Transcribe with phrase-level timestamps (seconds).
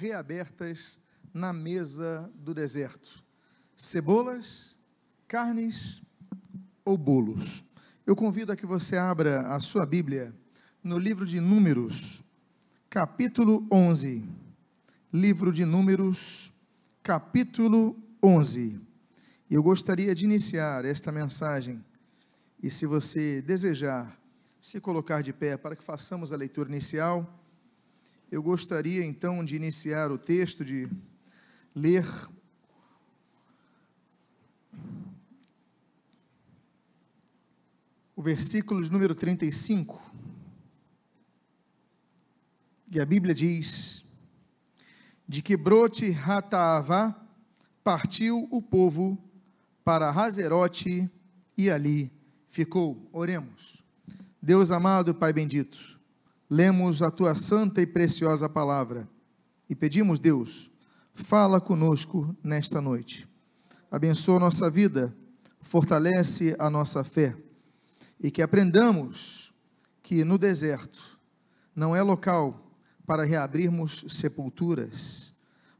[0.00, 0.98] reabertas
[1.32, 3.22] na mesa do deserto:
[3.76, 4.78] cebolas,
[5.28, 6.02] carnes
[6.84, 7.62] ou bolos.
[8.06, 10.34] Eu convido a que você abra a sua Bíblia
[10.82, 12.22] no livro de Números,
[12.88, 14.26] capítulo 11.
[15.12, 16.50] Livro de Números,
[17.02, 18.80] capítulo 11.
[19.50, 21.84] Eu gostaria de iniciar esta mensagem,
[22.62, 24.18] e se você desejar
[24.60, 27.39] se colocar de pé para que façamos a leitura inicial,
[28.30, 30.88] eu gostaria então de iniciar o texto, de
[31.74, 32.06] ler
[38.14, 40.00] o versículo de número 35.
[42.92, 44.04] E a Bíblia diz:
[45.26, 47.20] De que brote Rataavá
[47.82, 49.18] partiu o povo
[49.82, 51.10] para Razerote
[51.56, 52.12] e ali
[52.46, 53.08] ficou.
[53.12, 53.82] Oremos.
[54.40, 55.89] Deus amado, Pai bendito,
[56.50, 59.08] lemos a tua santa e preciosa palavra
[59.68, 60.68] e pedimos, Deus,
[61.14, 63.28] fala conosco nesta noite.
[63.88, 65.16] Abençoa nossa vida,
[65.60, 67.36] fortalece a nossa fé
[68.18, 69.54] e que aprendamos
[70.02, 71.20] que no deserto
[71.74, 72.72] não é local
[73.06, 75.32] para reabrirmos sepulturas,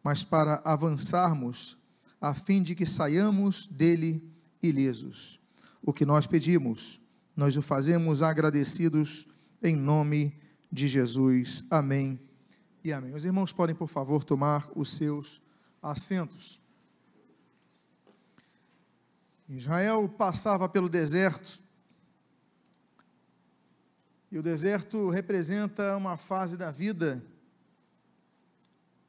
[0.05, 1.79] mas para avançarmos
[2.21, 5.41] a fim de que saiamos dele ilesos.
[5.83, 7.01] O que nós pedimos,
[7.35, 9.27] nós o fazemos agradecidos
[9.63, 10.40] em nome
[10.71, 11.65] de Jesus.
[11.71, 12.21] Amém
[12.85, 13.15] e amém.
[13.15, 15.43] Os irmãos podem, por favor, tomar os seus
[15.83, 16.61] assentos.
[19.49, 21.61] Israel passava pelo deserto
[24.31, 27.21] e o deserto representa uma fase da vida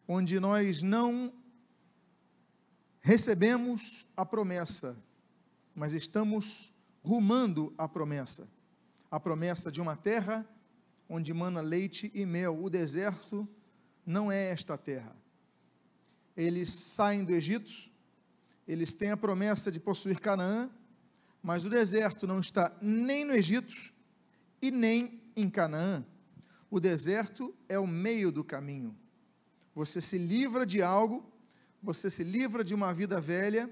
[0.07, 1.31] onde nós não
[3.01, 4.97] recebemos a promessa,
[5.75, 8.49] mas estamos rumando a promessa.
[9.09, 10.45] A promessa de uma terra
[11.13, 12.63] onde mana leite e mel.
[12.63, 13.45] O deserto
[14.05, 15.13] não é esta terra.
[16.37, 17.69] Eles saem do Egito,
[18.65, 20.71] eles têm a promessa de possuir Canaã,
[21.43, 23.75] mas o deserto não está nem no Egito
[24.61, 26.05] e nem em Canaã.
[26.69, 28.97] O deserto é o meio do caminho.
[29.75, 31.29] Você se livra de algo,
[31.83, 33.69] você se livra de uma vida velha,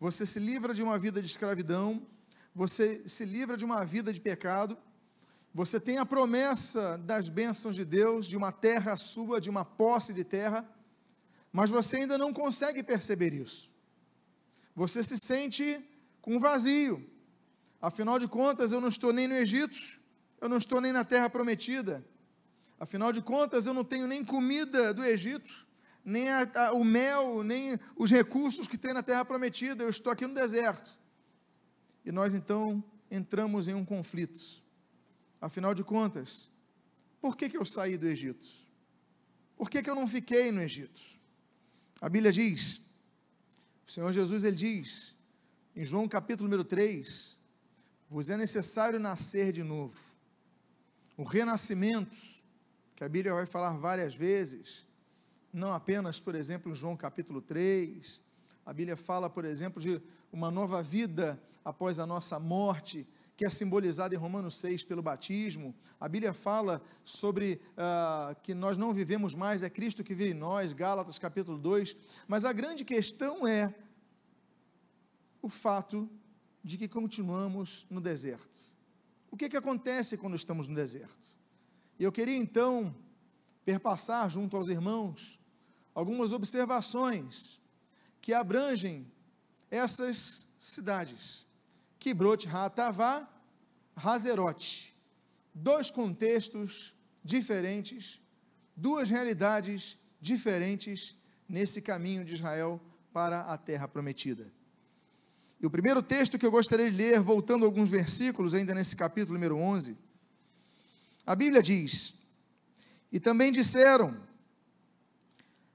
[0.00, 2.04] você se livra de uma vida de escravidão,
[2.52, 4.76] você se livra de uma vida de pecado,
[5.54, 10.12] você tem a promessa das bênçãos de Deus, de uma terra sua, de uma posse
[10.12, 10.68] de terra,
[11.52, 13.72] mas você ainda não consegue perceber isso.
[14.74, 15.80] Você se sente
[16.20, 17.08] com vazio.
[17.80, 19.78] Afinal de contas, eu não estou nem no Egito,
[20.40, 22.04] eu não estou nem na terra prometida.
[22.80, 25.68] Afinal de contas, eu não tenho nem comida do Egito,
[26.04, 29.84] nem a, a, o mel, nem os recursos que tem na terra prometida.
[29.84, 30.98] Eu estou aqui no deserto.
[32.04, 34.63] E nós então entramos em um conflito.
[35.44, 36.50] Afinal de contas,
[37.20, 38.46] por que, que eu saí do Egito?
[39.54, 41.02] Por que, que eu não fiquei no Egito?
[42.00, 42.80] A Bíblia diz,
[43.86, 45.14] o Senhor Jesus ele diz,
[45.76, 47.36] em João capítulo número 3,
[48.08, 50.00] vos é necessário nascer de novo
[51.14, 52.16] o renascimento,
[52.96, 54.86] que a Bíblia vai falar várias vezes,
[55.52, 58.18] não apenas, por exemplo, em João capítulo 3,
[58.64, 60.00] a Bíblia fala, por exemplo, de
[60.32, 63.06] uma nova vida após a nossa morte,
[63.36, 65.74] que é simbolizada em Romanos 6 pelo batismo.
[66.00, 70.34] A Bíblia fala sobre uh, que nós não vivemos mais, é Cristo que vive em
[70.34, 71.96] nós, Gálatas capítulo 2.
[72.28, 73.74] Mas a grande questão é
[75.42, 76.08] o fato
[76.62, 78.58] de que continuamos no deserto.
[79.30, 81.34] O que, que acontece quando estamos no deserto?
[81.98, 82.94] Eu queria então
[83.64, 85.40] perpassar junto aos irmãos
[85.94, 87.60] algumas observações
[88.20, 89.06] que abrangem
[89.70, 91.46] essas cidades:
[92.04, 93.26] Kibrot Hatavá,
[93.96, 94.94] Hazerote.
[95.54, 96.94] Dois contextos
[97.24, 98.20] diferentes,
[98.76, 101.16] duas realidades diferentes
[101.48, 102.78] nesse caminho de Israel
[103.10, 104.52] para a terra prometida.
[105.58, 109.38] E o primeiro texto que eu gostaria de ler, voltando alguns versículos, ainda nesse capítulo
[109.38, 109.96] número 11,
[111.24, 112.14] a Bíblia diz:
[113.10, 114.14] E também disseram: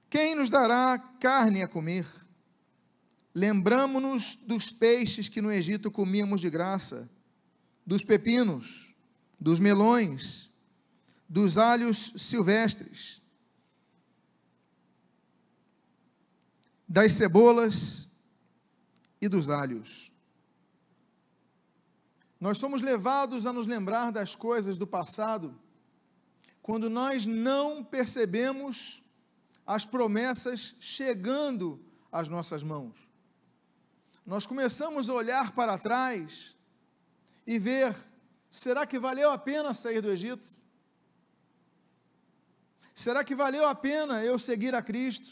[0.08, 2.06] Quem nos dará carne a comer?
[3.34, 7.10] Lembramo-nos dos peixes que no Egito comíamos de graça,
[7.86, 8.94] dos pepinos,
[9.40, 10.50] dos melões,
[11.28, 13.22] dos alhos silvestres,
[16.88, 18.08] das cebolas
[19.22, 20.12] e dos alhos.
[22.40, 25.60] Nós somos levados a nos lembrar das coisas do passado
[26.62, 29.04] quando nós não percebemos
[29.66, 33.09] as promessas chegando às nossas mãos.
[34.30, 36.56] Nós começamos a olhar para trás
[37.48, 37.96] e ver:
[38.48, 40.48] será que valeu a pena sair do Egito?
[42.94, 45.32] Será que valeu a pena eu seguir a Cristo?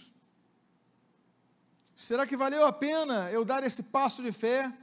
[1.96, 4.74] Será que valeu a pena eu dar esse passo de fé?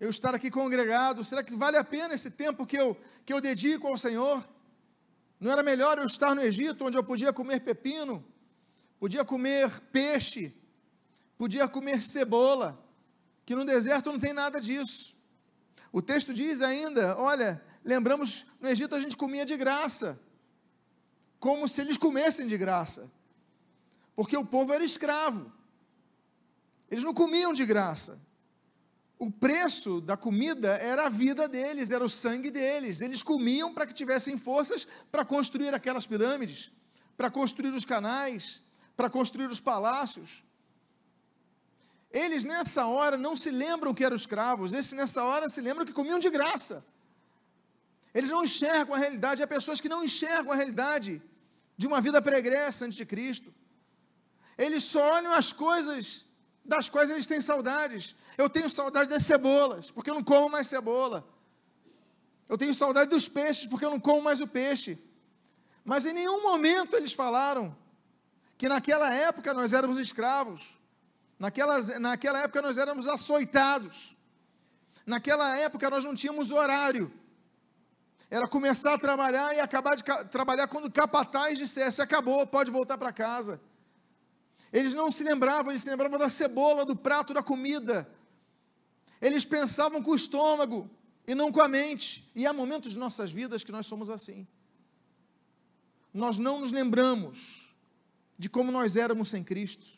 [0.00, 1.22] Eu estar aqui congregado?
[1.22, 4.44] Será que vale a pena esse tempo que eu, que eu dedico ao Senhor?
[5.38, 8.24] Não era melhor eu estar no Egito, onde eu podia comer pepino,
[8.98, 10.52] podia comer peixe,
[11.36, 12.87] podia comer cebola,
[13.48, 15.16] que no deserto não tem nada disso.
[15.90, 20.20] O texto diz ainda: olha, lembramos, no Egito a gente comia de graça,
[21.40, 23.10] como se eles comessem de graça,
[24.14, 25.50] porque o povo era escravo.
[26.90, 28.20] Eles não comiam de graça.
[29.18, 33.00] O preço da comida era a vida deles, era o sangue deles.
[33.00, 36.70] Eles comiam para que tivessem forças para construir aquelas pirâmides,
[37.16, 38.60] para construir os canais,
[38.94, 40.42] para construir os palácios.
[42.10, 45.92] Eles nessa hora não se lembram que eram escravos, esses nessa hora se lembram que
[45.92, 46.84] comiam de graça.
[48.14, 51.22] Eles não enxergam a realidade, há pessoas que não enxergam a realidade
[51.76, 53.52] de uma vida pregressa antes de Cristo.
[54.56, 56.24] Eles só olham as coisas
[56.64, 58.16] das quais eles têm saudades.
[58.36, 61.26] Eu tenho saudade das cebolas, porque eu não como mais cebola.
[62.48, 64.98] Eu tenho saudade dos peixes, porque eu não como mais o peixe.
[65.84, 67.76] Mas em nenhum momento eles falaram
[68.56, 70.77] que naquela época nós éramos escravos.
[71.38, 74.16] Naquela, naquela época nós éramos açoitados.
[75.06, 77.12] Naquela época nós não tínhamos horário.
[78.30, 82.98] Era começar a trabalhar e acabar de trabalhar quando o capataz dissesse: acabou, pode voltar
[82.98, 83.60] para casa.
[84.72, 88.06] Eles não se lembravam, eles se lembravam da cebola, do prato da comida.
[89.20, 90.90] Eles pensavam com o estômago
[91.26, 92.30] e não com a mente.
[92.34, 94.46] E há momentos de nossas vidas que nós somos assim.
[96.12, 97.74] Nós não nos lembramos
[98.38, 99.97] de como nós éramos sem Cristo.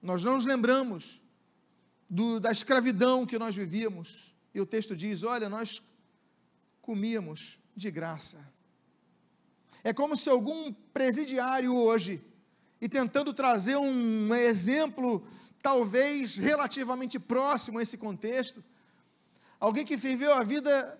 [0.00, 1.20] Nós não nos lembramos
[2.08, 4.34] do, da escravidão que nós vivíamos.
[4.54, 5.82] E o texto diz: olha, nós
[6.80, 8.52] comíamos de graça.
[9.84, 12.24] É como se algum presidiário hoje
[12.80, 15.26] e tentando trazer um exemplo,
[15.62, 18.64] talvez relativamente próximo a esse contexto.
[19.58, 20.98] Alguém que viveu a vida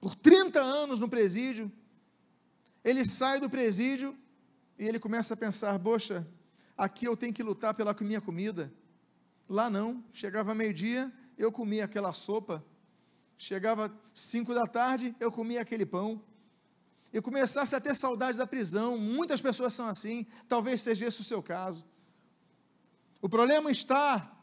[0.00, 1.70] por 30 anos no presídio,
[2.84, 4.16] ele sai do presídio
[4.78, 6.26] e ele começa a pensar: poxa,
[6.78, 8.72] aqui eu tenho que lutar pela minha comida.
[9.48, 12.64] Lá não, chegava meio-dia, eu comia aquela sopa.
[13.36, 16.22] Chegava cinco da tarde, eu comia aquele pão
[17.12, 18.98] e começasse a ter saudade da prisão.
[18.98, 21.84] Muitas pessoas são assim, talvez seja esse o seu caso.
[23.20, 24.34] O problema está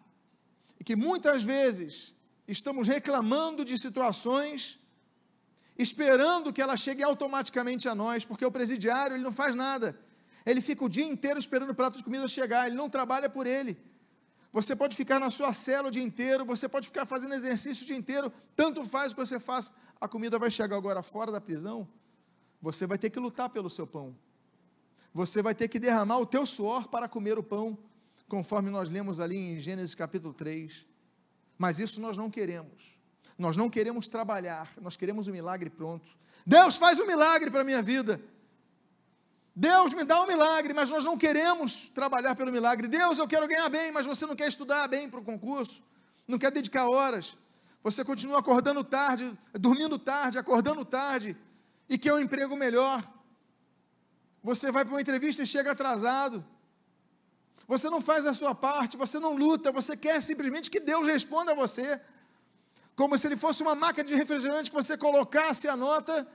[0.84, 2.16] que muitas vezes
[2.48, 4.80] estamos reclamando de situações,
[5.78, 10.00] esperando que elas cheguem automaticamente a nós, porque o presidiário ele não faz nada.
[10.45, 13.47] Ele fica o dia inteiro esperando o prato de comida chegar, ele não trabalha por
[13.47, 13.77] ele.
[14.51, 17.88] Você pode ficar na sua cela o dia inteiro, você pode ficar fazendo exercício o
[17.88, 21.42] dia inteiro, tanto faz o que você faça, a comida vai chegar agora fora da
[21.42, 21.88] prisão
[22.65, 24.15] você vai ter que lutar pelo seu pão.
[25.13, 27.77] Você vai ter que derramar o teu suor para comer o pão,
[28.27, 30.83] conforme nós lemos ali em Gênesis capítulo 3.
[31.59, 32.97] Mas isso nós não queremos.
[33.38, 36.07] Nós não queremos trabalhar, nós queremos o um milagre pronto.
[36.44, 38.19] Deus faz um milagre para a minha vida.
[39.56, 42.90] Deus me dá um milagre, mas nós não queremos trabalhar pelo milagre.
[42.90, 45.81] Deus, eu quero ganhar bem, mas você não quer estudar bem para o concurso,
[46.28, 47.38] não quer dedicar horas.
[47.81, 51.38] Você continua acordando tarde, dormindo tarde, acordando tarde,
[51.88, 53.02] e quer um emprego melhor.
[54.44, 56.46] Você vai para uma entrevista e chega atrasado.
[57.66, 61.54] Você não faz a sua parte, você não luta, você quer simplesmente que Deus responda
[61.54, 62.02] a você.
[62.95, 66.28] Como se ele fosse uma máquina de refrigerante que você colocasse a nota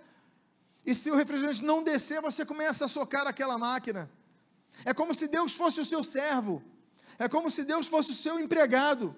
[0.90, 4.10] e se o refrigerante não descer, você começa a socar aquela máquina.
[4.84, 6.62] É como se Deus fosse o seu servo.
[7.18, 9.16] É como se Deus fosse o seu empregado.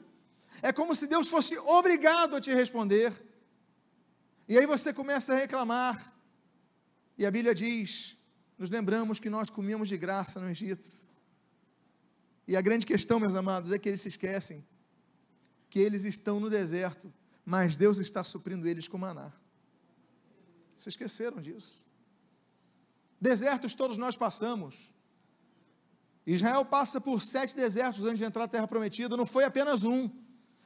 [0.60, 3.12] É como se Deus fosse obrigado a te responder.
[4.48, 6.14] E aí você começa a reclamar.
[7.16, 8.18] E a Bíblia diz:
[8.58, 10.88] nos lembramos que nós comíamos de graça no Egito.
[12.46, 14.64] E a grande questão, meus amados, é que eles se esquecem
[15.72, 17.10] que eles estão no deserto,
[17.46, 19.32] mas Deus está suprindo eles com maná.
[20.76, 21.86] Se esqueceram disso.
[23.20, 24.92] Desertos todos nós passamos.
[26.26, 29.16] Israel passa por sete desertos antes de entrar na terra prometida.
[29.16, 30.10] Não foi apenas um.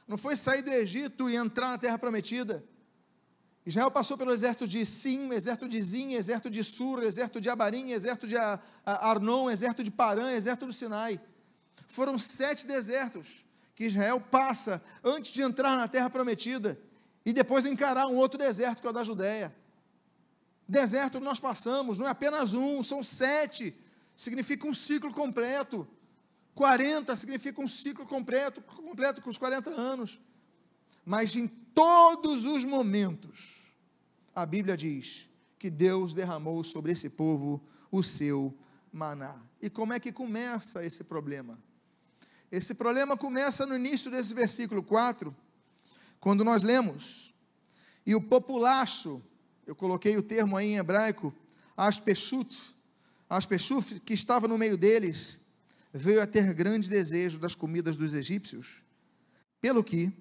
[0.07, 2.63] Não foi sair do Egito e entrar na terra prometida.
[3.65, 7.91] Israel passou pelo exército de Sim, exército de Zin, exército de Sur, exército de Abarim,
[7.91, 8.35] exército de
[8.85, 11.19] Arnon, exército de Parã, exército do Sinai.
[11.87, 13.45] Foram sete desertos
[13.75, 16.79] que Israel passa antes de entrar na terra prometida
[17.25, 19.53] e depois encarar um outro deserto, que é o da Judéia.
[20.67, 23.73] Deserto nós passamos, não é apenas um, são sete,
[24.15, 25.87] significa um ciclo completo.
[26.53, 30.19] 40 significa um ciclo completo, completo com os 40 anos.
[31.05, 33.73] Mas em todos os momentos,
[34.35, 38.53] a Bíblia diz que Deus derramou sobre esse povo o seu
[38.91, 39.35] maná.
[39.61, 41.57] E como é que começa esse problema?
[42.51, 45.35] Esse problema começa no início desse versículo 4,
[46.19, 47.33] quando nós lemos:
[48.05, 49.21] E o populacho,
[49.67, 51.33] eu coloquei o termo aí em hebraico,
[51.75, 52.73] Aspechut,
[53.29, 55.41] Aspechuf, que estava no meio deles,
[55.93, 58.81] veio a ter grande desejo das comidas dos egípcios,
[59.59, 60.11] pelo que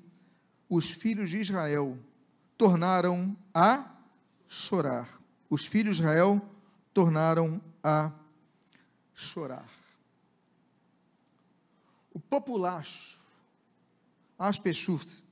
[0.68, 1.96] os filhos de Israel
[2.58, 3.96] tornaram a
[4.48, 5.08] chorar.
[5.48, 6.42] Os filhos de Israel
[6.92, 8.10] tornaram a
[9.14, 9.68] chorar.
[12.12, 13.16] O populacho,
[14.36, 15.24] Aspechut,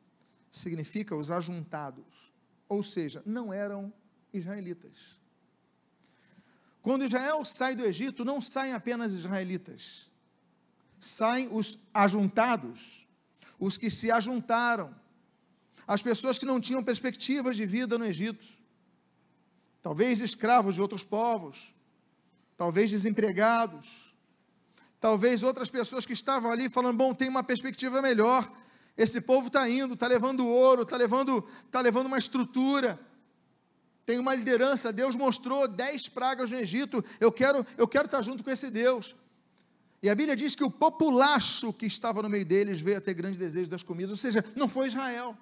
[0.53, 2.33] significa os ajuntados,
[2.69, 3.93] ou seja, não eram
[4.35, 5.15] israelitas.
[6.83, 10.11] Quando Israel sai do Egito, não saem apenas israelitas,
[11.01, 13.07] saem os ajuntados,
[13.59, 14.95] os que se ajuntaram,
[15.87, 18.45] as pessoas que não tinham perspectivas de vida no Egito,
[19.81, 21.75] talvez escravos de outros povos,
[22.57, 24.15] talvez desempregados,
[25.01, 28.51] talvez outras pessoas que estavam ali falando: bom, tem uma perspectiva melhor,
[28.97, 33.01] esse povo está indo, está levando ouro, está levando, tá levando uma estrutura
[34.07, 38.45] tem uma liderança, Deus mostrou dez pragas no Egito, eu quero, eu quero estar junto
[38.45, 39.17] com esse Deus.
[40.03, 43.15] E a Bíblia diz que o populacho que estava no meio deles veio a ter
[43.15, 45.37] grande desejo das comidas, ou seja, não foi Israel,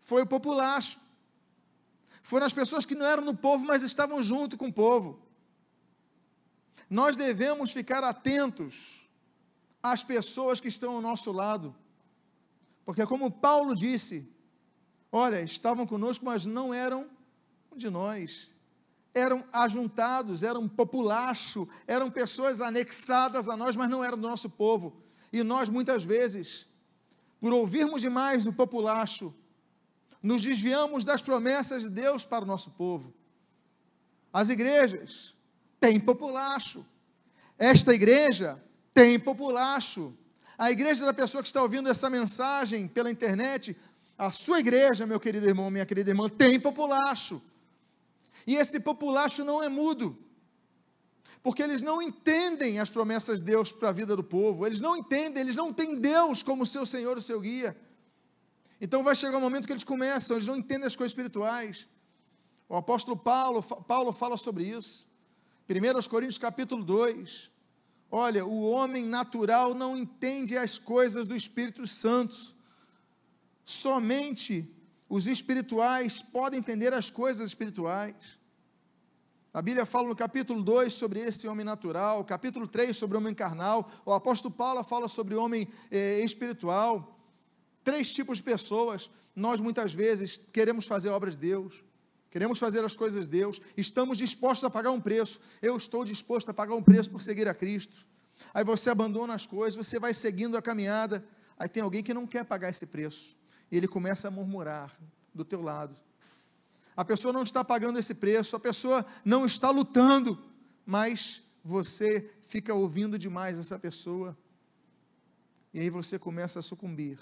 [0.00, 0.98] foi o populacho.
[2.20, 5.20] Foram as pessoas que não eram no povo, mas estavam junto com o povo.
[6.90, 9.08] Nós devemos ficar atentos
[9.82, 11.74] às pessoas que estão ao nosso lado,
[12.84, 14.32] porque, como Paulo disse,
[15.14, 17.06] Olha, estavam conosco, mas não eram
[17.76, 18.50] de nós.
[19.14, 25.02] Eram ajuntados, eram populacho, eram pessoas anexadas a nós, mas não eram do nosso povo.
[25.32, 26.66] E nós, muitas vezes,
[27.40, 29.34] por ouvirmos demais do populacho,
[30.22, 33.12] nos desviamos das promessas de Deus para o nosso povo.
[34.32, 35.34] As igrejas
[35.78, 36.86] têm populacho.
[37.58, 38.62] Esta igreja
[38.94, 40.16] tem populacho.
[40.56, 43.76] A igreja da pessoa que está ouvindo essa mensagem pela internet
[44.16, 47.42] a sua igreja, meu querido irmão, minha querida irmã, tem populacho.
[48.46, 50.18] E esse populacho não é mudo.
[51.42, 54.66] Porque eles não entendem as promessas de Deus para a vida do povo.
[54.66, 57.76] Eles não entendem, eles não têm Deus como seu Senhor, o seu guia.
[58.80, 61.86] Então vai chegar um momento que eles começam, eles não entendem as coisas espirituais.
[62.68, 65.08] O apóstolo Paulo, Paulo fala sobre isso.
[65.68, 67.50] 1 Coríntios capítulo 2.
[68.10, 72.54] Olha, o homem natural não entende as coisas do Espírito Santo
[73.64, 74.71] Somente
[75.12, 78.14] os espirituais podem entender as coisas espirituais.
[79.52, 83.34] A Bíblia fala no capítulo 2 sobre esse homem natural, capítulo 3 sobre o homem
[83.34, 87.20] carnal, o apóstolo Paulo fala sobre o homem eh, espiritual.
[87.84, 89.10] Três tipos de pessoas.
[89.36, 91.84] Nós muitas vezes queremos fazer a obra de Deus,
[92.30, 95.40] queremos fazer as coisas de Deus, estamos dispostos a pagar um preço.
[95.60, 98.06] Eu estou disposto a pagar um preço por seguir a Cristo.
[98.54, 101.22] Aí você abandona as coisas, você vai seguindo a caminhada.
[101.58, 103.41] Aí tem alguém que não quer pagar esse preço
[103.72, 104.94] e ele começa a murmurar
[105.34, 105.96] do teu lado.
[106.94, 110.38] A pessoa não está pagando esse preço, a pessoa não está lutando,
[110.84, 114.36] mas você fica ouvindo demais essa pessoa.
[115.72, 117.18] E aí você começa a sucumbir.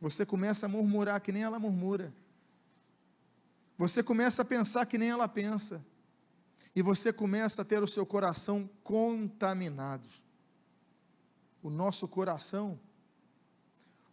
[0.00, 2.10] Você começa a murmurar que nem ela murmura.
[3.76, 5.84] Você começa a pensar que nem ela pensa.
[6.74, 10.08] E você começa a ter o seu coração contaminado.
[11.62, 12.80] O nosso coração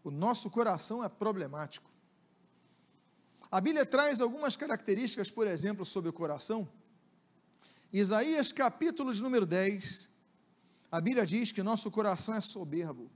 [0.04, 1.90] o nosso coração é problemático.
[3.52, 6.68] A Bíblia traz algumas características, por exemplo, sobre o coração.
[7.92, 10.10] Isaías capítulo de número 10,
[10.92, 13.12] a Bíblia diz que nosso coração é soberbo.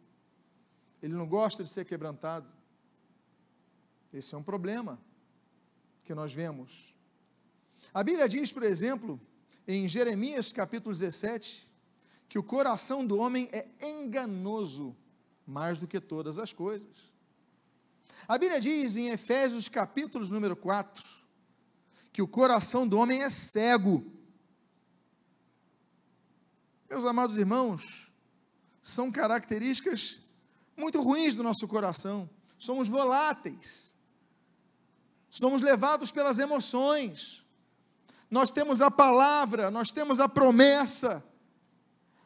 [1.01, 2.50] Ele não gosta de ser quebrantado.
[4.13, 5.00] Esse é um problema
[6.04, 6.94] que nós vemos.
[7.94, 9.20] A Bíblia diz, por exemplo,
[9.68, 11.70] em Jeremias capítulo 17,
[12.27, 14.96] que o coração do homem é enganoso
[15.46, 16.92] mais do que todas as coisas.
[18.28, 21.04] A Bíblia diz em Efésios capítulo número 4,
[22.12, 24.12] que o coração do homem é cego.
[26.90, 28.12] Meus amados irmãos,
[28.82, 30.22] são características
[30.78, 32.30] muito ruins do nosso coração.
[32.58, 33.94] Somos voláteis.
[35.30, 37.46] Somos levados pelas emoções.
[38.30, 41.24] Nós temos a palavra, nós temos a promessa,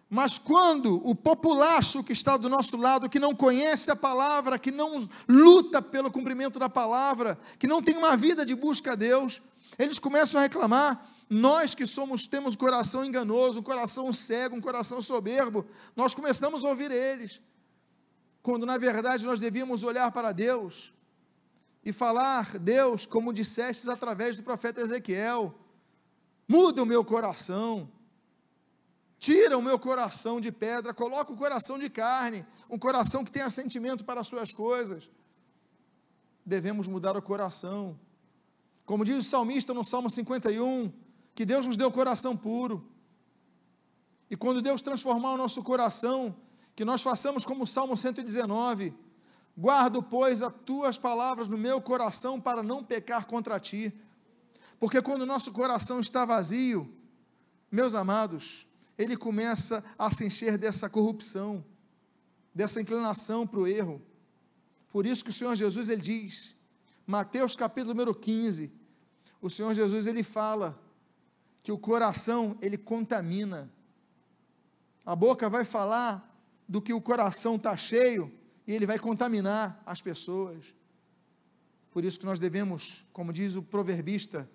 [0.09, 4.71] mas quando o populacho que está do nosso lado, que não conhece a palavra, que
[4.71, 9.39] não luta pelo cumprimento da palavra, que não tem uma vida de busca a Deus,
[9.77, 11.07] eles começam a reclamar.
[11.29, 15.63] Nós que somos temos um coração enganoso, um coração cego, um coração soberbo,
[15.95, 17.39] nós começamos a ouvir eles.
[18.41, 20.91] Quando na verdade nós devíamos olhar para Deus
[21.85, 25.53] e falar, Deus, como dissestes através do profeta Ezequiel,
[26.47, 27.87] muda o meu coração,
[29.19, 33.49] tira o meu coração de pedra, coloca o coração de carne, um coração que tenha
[33.49, 35.09] sentimento para as suas coisas.
[36.45, 37.99] Devemos mudar o coração.
[38.85, 40.91] Como diz o salmista no Salmo 51,
[41.35, 42.89] que Deus nos deu coração puro.
[44.31, 46.35] E quando Deus transformar o nosso coração,
[46.75, 48.93] que nós façamos como o Salmo 119,
[49.57, 53.93] guardo, pois, as tuas palavras no meu coração para não pecar contra ti.
[54.79, 56.89] Porque quando o nosso coração está vazio,
[57.69, 58.65] meus amados,
[58.99, 61.63] ele começa a se encher dessa corrupção,
[62.53, 64.01] dessa inclinação para o erro.
[64.91, 66.53] Por isso que o Senhor Jesus ele diz,
[67.07, 68.69] Mateus capítulo número 15,
[69.41, 70.77] o Senhor Jesus ele fala
[71.63, 73.71] que o coração ele contamina.
[75.05, 76.37] A boca vai falar
[76.67, 78.29] do que o coração está cheio
[78.67, 80.75] e ele vai contaminar as pessoas.
[81.89, 84.47] Por isso que nós devemos, como diz o proverbista,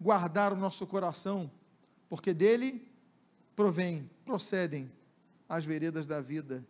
[0.00, 1.50] guardar o nosso coração,
[2.08, 2.88] porque dele
[3.54, 4.90] provém, procedem
[5.48, 6.64] as veredas da vida.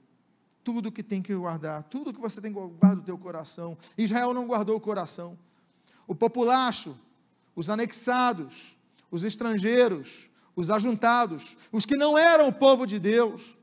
[0.64, 3.76] Tudo que tem que guardar, tudo que você tem que guardar do teu coração.
[3.96, 5.38] Israel não guardou o coração.
[6.06, 6.98] O populacho,
[7.54, 8.76] os anexados,
[9.10, 13.56] os estrangeiros, os ajuntados, os que não eram o povo de Deus,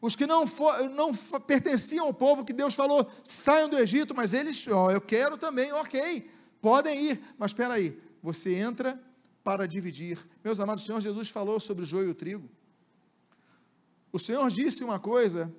[0.00, 4.34] os que não, for, não pertenciam ao povo que Deus falou, saiam do Egito, mas
[4.34, 6.30] eles, ó, eu quero também, ok,
[6.60, 9.00] podem ir, mas espera aí, você entra
[9.44, 10.18] para dividir.
[10.42, 12.48] Meus amados, o Senhor Jesus falou sobre o joio e o trigo.
[14.10, 15.54] O Senhor disse uma coisa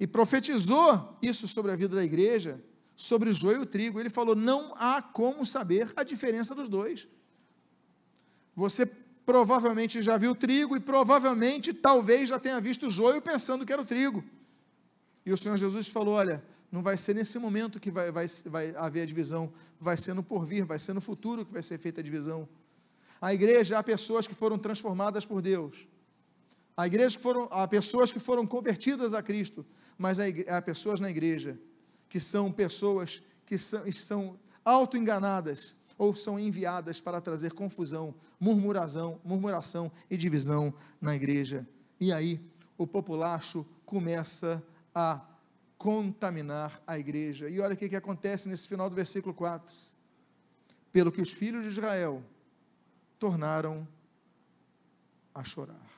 [0.00, 2.64] e profetizou isso sobre a vida da igreja,
[2.96, 4.00] sobre o joio e o trigo.
[4.00, 7.06] Ele falou: não há como saber a diferença dos dois.
[8.56, 8.86] Você
[9.26, 13.82] provavelmente já viu trigo e provavelmente, talvez, já tenha visto o joio pensando que era
[13.82, 14.24] o trigo.
[15.26, 16.42] E o Senhor Jesus falou: olha,
[16.72, 20.22] não vai ser nesse momento que vai, vai, vai haver a divisão, vai ser no
[20.22, 22.48] porvir, vai ser no futuro que vai ser feita a divisão.
[23.20, 25.86] A igreja há pessoas que foram transformadas por Deus.
[26.76, 29.64] A igreja que foram, há pessoas que foram convertidas a Cristo,
[29.96, 31.58] mas há, pessoas na igreja
[32.08, 39.90] que são pessoas que são, são auto-enganadas ou são enviadas para trazer confusão, murmuração, murmuração
[40.10, 41.66] e divisão na igreja.
[42.00, 42.40] E aí
[42.76, 44.62] o populacho começa
[44.94, 45.24] a
[45.78, 47.48] contaminar a igreja.
[47.48, 49.74] E olha o que, que acontece nesse final do versículo 4.
[50.90, 52.22] Pelo que os filhos de Israel
[53.24, 53.88] tornaram
[55.34, 55.88] a chorar.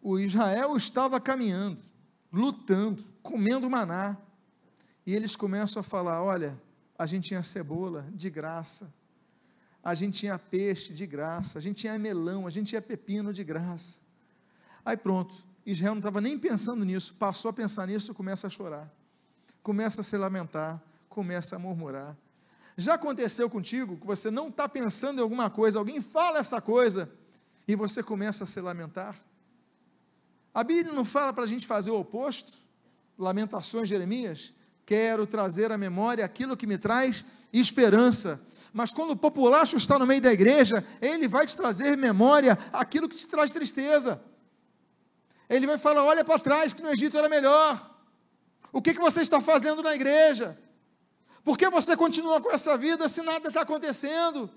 [0.00, 1.78] O Israel estava caminhando,
[2.32, 4.16] lutando, comendo maná,
[5.04, 6.58] e eles começam a falar: olha,
[6.98, 8.94] a gente tinha cebola de graça,
[9.84, 13.44] a gente tinha peixe de graça, a gente tinha melão, a gente tinha pepino de
[13.44, 13.98] graça.
[14.86, 15.34] Aí pronto,
[15.66, 18.90] Israel não estava nem pensando nisso, passou a pensar nisso, começa a chorar,
[19.62, 22.16] começa a se lamentar, começa a murmurar.
[22.76, 27.10] Já aconteceu contigo que você não está pensando em alguma coisa, alguém fala essa coisa
[27.66, 29.16] e você começa a se lamentar?
[30.54, 32.52] A Bíblia não fala para a gente fazer o oposto?
[33.18, 34.52] Lamentações, Jeremias?
[34.84, 38.40] Quero trazer à memória aquilo que me traz esperança.
[38.72, 43.08] Mas quando o populacho está no meio da igreja, ele vai te trazer memória aquilo
[43.08, 44.20] que te traz tristeza.
[45.48, 47.90] Ele vai falar: olha para trás, que no Egito era melhor.
[48.72, 50.58] O que, que você está fazendo na igreja?
[51.44, 54.50] Por que você continua com essa vida se nada está acontecendo?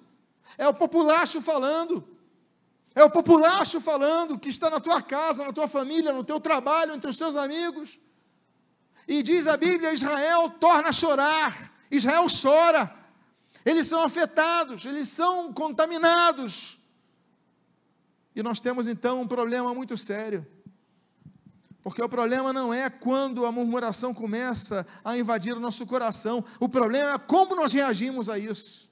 [0.57, 2.07] É o populacho falando.
[2.93, 6.93] É o populacho falando que está na tua casa, na tua família, no teu trabalho,
[6.93, 7.99] entre os teus amigos.
[9.07, 11.73] E diz a Bíblia: Israel torna a chorar.
[11.89, 12.93] Israel chora.
[13.65, 16.77] Eles são afetados, eles são contaminados.
[18.35, 20.45] E nós temos então um problema muito sério.
[21.85, 26.67] Porque o problema não é quando a murmuração começa a invadir o nosso coração, o
[26.67, 28.91] problema é como nós reagimos a isso.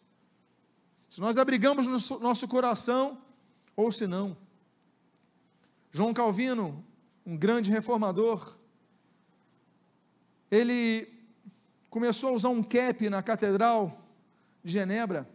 [1.10, 3.18] Se nós abrigamos no nosso coração
[3.76, 4.38] ou se não.
[5.92, 6.86] João Calvino,
[7.26, 8.60] um grande reformador,
[10.52, 11.12] ele
[11.90, 14.06] começou a usar um cap na catedral
[14.64, 15.28] de Genebra.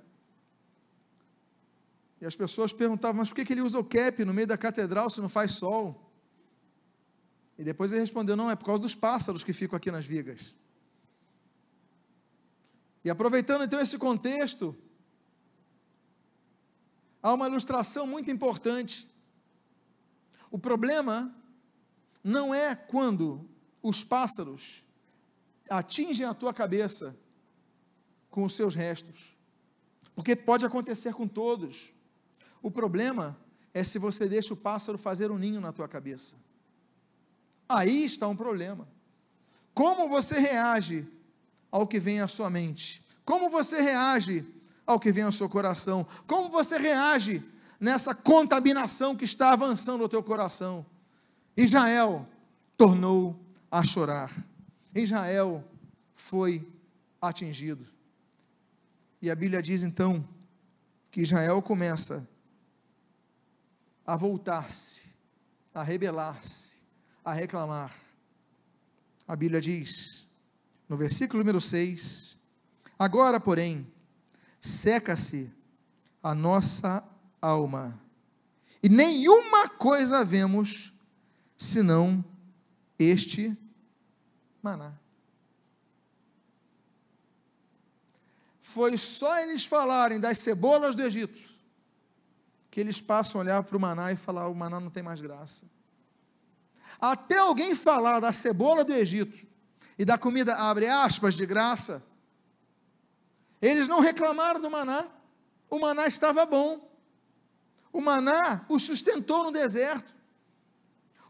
[2.21, 5.11] E as pessoas perguntavam, mas por que ele usa o cap no meio da catedral
[5.11, 6.08] se não faz sol?
[7.59, 10.55] E depois ele respondeu: não, é por causa dos pássaros que ficam aqui nas vigas.
[13.05, 14.77] E aproveitando então esse contexto,
[17.23, 19.07] há uma ilustração muito importante.
[20.51, 21.35] O problema
[22.23, 23.49] não é quando
[23.83, 24.85] os pássaros
[25.69, 27.19] atingem a tua cabeça
[28.31, 29.37] com os seus restos,
[30.15, 31.93] porque pode acontecer com todos.
[32.63, 33.39] O problema
[33.75, 36.48] é se você deixa o pássaro fazer um ninho na tua cabeça.
[37.69, 38.89] Aí está um problema.
[39.75, 41.07] Como você reage
[41.71, 43.05] ao que vem à sua mente?
[43.25, 44.47] Como você reage
[44.89, 46.07] ao que vem ao seu coração.
[46.27, 47.45] Como você reage
[47.79, 50.85] nessa contaminação que está avançando ao teu coração?
[51.55, 52.27] Israel
[52.75, 53.39] tornou
[53.71, 54.33] a chorar.
[54.95, 55.63] Israel
[56.15, 56.67] foi
[57.21, 57.87] atingido.
[59.21, 60.27] E a Bíblia diz então
[61.11, 62.27] que Israel começa
[64.07, 65.11] a voltar-se,
[65.75, 66.78] a rebelar-se,
[67.25, 67.95] a reclamar.
[69.27, 70.27] A Bíblia diz,
[70.89, 72.37] no versículo número 6,
[72.99, 73.87] agora, porém,
[74.61, 75.53] seca-se
[76.23, 77.07] a nossa
[77.41, 77.99] alma,
[78.83, 80.93] e nenhuma coisa vemos
[81.57, 82.25] senão
[82.99, 83.57] este
[84.63, 84.93] maná.
[88.61, 91.59] Foi só eles falarem das cebolas do Egito
[92.71, 95.21] que eles passam a olhar para o maná e falar: o maná não tem mais
[95.21, 95.67] graça.
[97.01, 99.47] Até alguém falar da cebola do Egito
[99.99, 102.05] e da comida, abre aspas, de graça,
[103.61, 105.07] eles não reclamaram do maná,
[105.69, 106.89] o maná estava bom.
[107.93, 110.15] O maná o sustentou no deserto.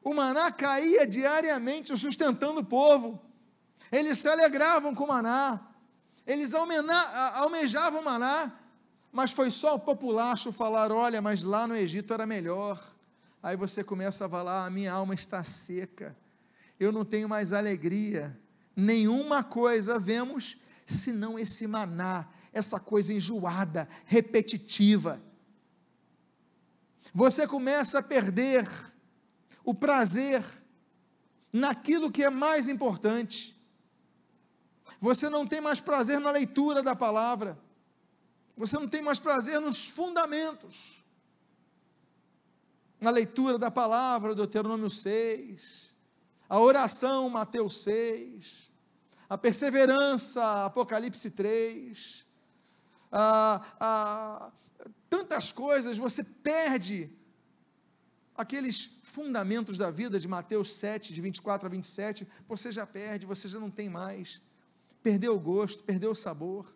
[0.02, 3.20] O maná caía diariamente, sustentando o povo.
[3.90, 5.60] Eles se alegravam com o maná.
[6.26, 8.52] Eles almejavam o maná.
[9.10, 12.80] Mas foi só o populacho falar: olha, mas lá no Egito era melhor.
[13.42, 16.16] Aí você começa a falar: a minha alma está seca.
[16.78, 18.38] Eu não tenho mais alegria.
[18.74, 25.20] Nenhuma coisa vemos senão esse maná, essa coisa enjoada, repetitiva.
[27.12, 28.68] Você começa a perder
[29.64, 30.44] o prazer
[31.52, 33.56] naquilo que é mais importante.
[35.00, 37.58] Você não tem mais prazer na leitura da palavra.
[38.56, 40.97] Você não tem mais prazer nos fundamentos.
[43.00, 45.94] Na leitura da palavra, Deuteronômio 6,
[46.48, 48.72] a oração, Mateus 6,
[49.28, 52.26] a perseverança, Apocalipse 3,
[53.12, 54.52] a, a,
[55.08, 57.10] tantas coisas, você perde
[58.34, 63.48] aqueles fundamentos da vida de Mateus 7, de 24 a 27, você já perde, você
[63.48, 64.40] já não tem mais.
[65.02, 66.74] Perdeu o gosto, perdeu o sabor.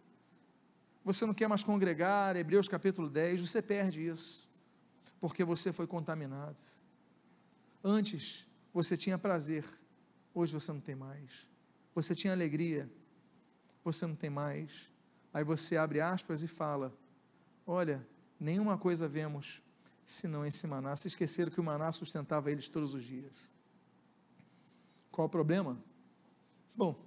[1.04, 4.48] Você não quer mais congregar, Hebreus capítulo 10, você perde isso,
[5.22, 6.60] porque você foi contaminado.
[7.82, 9.64] Antes você tinha prazer,
[10.34, 11.46] hoje você não tem mais.
[11.94, 12.90] Você tinha alegria,
[13.84, 14.90] você não tem mais.
[15.32, 16.92] Aí você abre aspas e fala:
[17.64, 18.04] Olha,
[18.38, 19.62] nenhuma coisa vemos
[20.04, 20.96] senão esse maná.
[20.96, 23.48] Se esqueceram que o maná sustentava eles todos os dias.
[25.12, 25.78] Qual o problema?
[26.74, 27.00] Bom,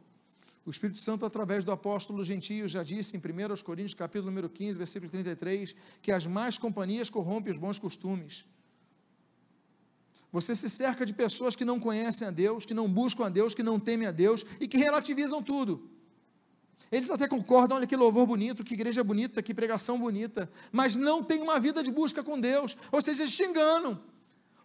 [0.65, 4.78] o Espírito Santo, através do apóstolo gentio, já disse em 1 Coríntios, capítulo número 15,
[4.78, 8.45] versículo 33, que as más companhias corrompem os bons costumes.
[10.32, 13.54] Você se cerca de pessoas que não conhecem a Deus, que não buscam a Deus,
[13.54, 15.88] que não temem a Deus e que relativizam tudo.
[16.91, 21.23] Eles até concordam, olha que louvor bonito, que igreja bonita, que pregação bonita, mas não
[21.23, 24.01] tem uma vida de busca com Deus, ou seja, eles te enganam,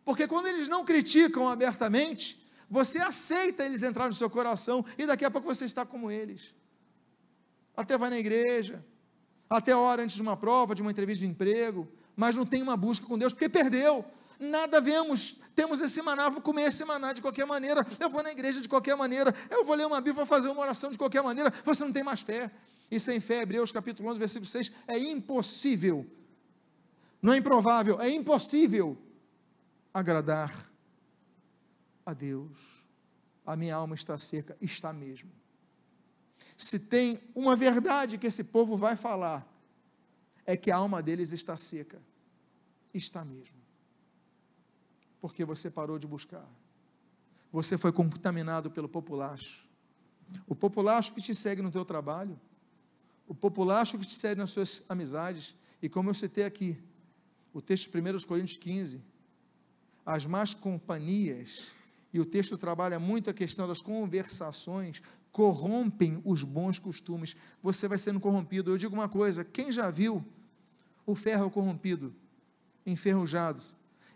[0.04, 5.24] porque quando eles não criticam abertamente, você aceita eles entrar no seu coração e daqui
[5.24, 6.54] a pouco você está como eles.
[7.76, 8.85] Até vai na igreja,
[9.48, 12.76] até hora antes de uma prova, de uma entrevista de emprego, mas não tem uma
[12.76, 14.04] busca com Deus porque perdeu,
[14.38, 18.30] nada vemos, temos esse maná, vou comer esse maná de qualquer maneira, eu vou na
[18.30, 21.22] igreja de qualquer maneira, eu vou ler uma Bíblia, vou fazer uma oração de qualquer
[21.24, 22.50] maneira, você não tem mais fé.
[22.88, 26.06] E sem fé, Hebreus capítulo 11, versículo 6, é impossível,
[27.20, 28.96] não é improvável, é impossível
[29.92, 30.69] agradar
[32.04, 32.84] a Deus.
[33.44, 35.30] A minha alma está seca, está mesmo.
[36.56, 39.46] Se tem uma verdade que esse povo vai falar,
[40.44, 42.00] é que a alma deles está seca.
[42.92, 43.60] Está mesmo
[45.20, 46.48] porque você parou de buscar.
[47.52, 49.68] Você foi contaminado pelo populacho.
[50.46, 52.40] O populacho que te segue no teu trabalho,
[53.26, 56.80] o populacho que te segue nas suas amizades, e como eu citei aqui,
[57.52, 59.02] o texto de 1 Coríntios 15,
[60.06, 61.66] as más companhias,
[62.12, 67.37] e o texto trabalha muito a questão das conversações, corrompem os bons costumes.
[67.62, 68.70] Você vai sendo corrompido.
[68.70, 70.25] Eu digo uma coisa: quem já viu
[71.07, 72.14] o ferro corrompido,
[72.85, 73.62] enferrujado,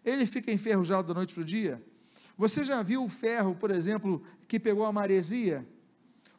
[0.04, 1.82] ele fica enferrujado da noite para o dia?
[2.36, 5.66] Você já viu o ferro, por exemplo, que pegou a maresia?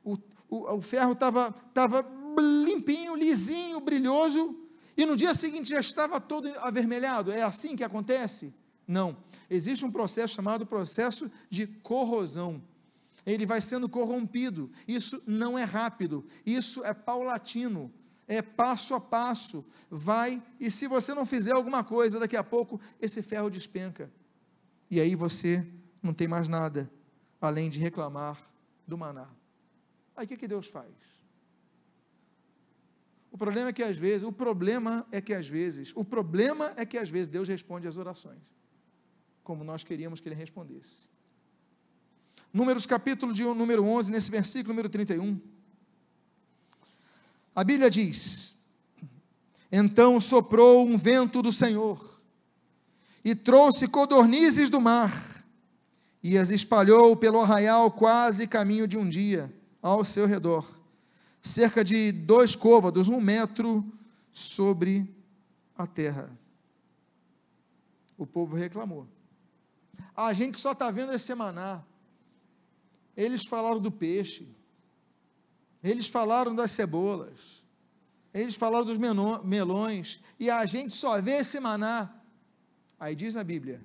[0.03, 0.17] O,
[0.49, 2.05] o, o ferro estava tava
[2.37, 4.61] limpinho, lisinho, brilhoso,
[4.97, 7.31] e no dia seguinte já estava todo avermelhado.
[7.31, 8.53] É assim que acontece?
[8.87, 9.17] Não.
[9.49, 12.61] Existe um processo chamado processo de corrosão.
[13.25, 14.71] Ele vai sendo corrompido.
[14.87, 17.91] Isso não é rápido, isso é paulatino
[18.27, 22.79] é passo a passo, vai, e se você não fizer alguma coisa, daqui a pouco
[22.99, 24.11] esse ferro despenca.
[24.89, 25.65] E aí você
[26.01, 26.89] não tem mais nada
[27.39, 28.39] além de reclamar
[28.87, 29.27] do maná.
[30.15, 30.91] Aí o que, que Deus faz?
[33.31, 36.85] O problema é que às vezes, o problema é que às vezes, o problema é
[36.85, 38.39] que às vezes Deus responde às orações,
[39.45, 41.07] como nós queríamos que ele respondesse.
[42.51, 45.39] Números capítulo de número 11, nesse versículo número 31.
[47.55, 48.57] A Bíblia diz:
[49.71, 52.19] Então soprou um vento do Senhor
[53.23, 55.45] e trouxe codornizes do mar
[56.21, 60.75] e as espalhou pelo arraial quase caminho de um dia ao seu redor
[61.45, 63.85] cerca de dois côvados, um metro
[64.33, 65.07] sobre
[65.77, 66.29] a terra.
[68.17, 69.07] O povo reclamou.
[70.15, 71.83] A gente só está vendo esse maná.
[73.15, 74.47] Eles falaram do peixe.
[75.83, 77.63] Eles falaram das cebolas.
[78.33, 80.21] Eles falaram dos melões.
[80.39, 82.13] E a gente só vê esse maná.
[82.99, 83.81] Aí diz a Bíblia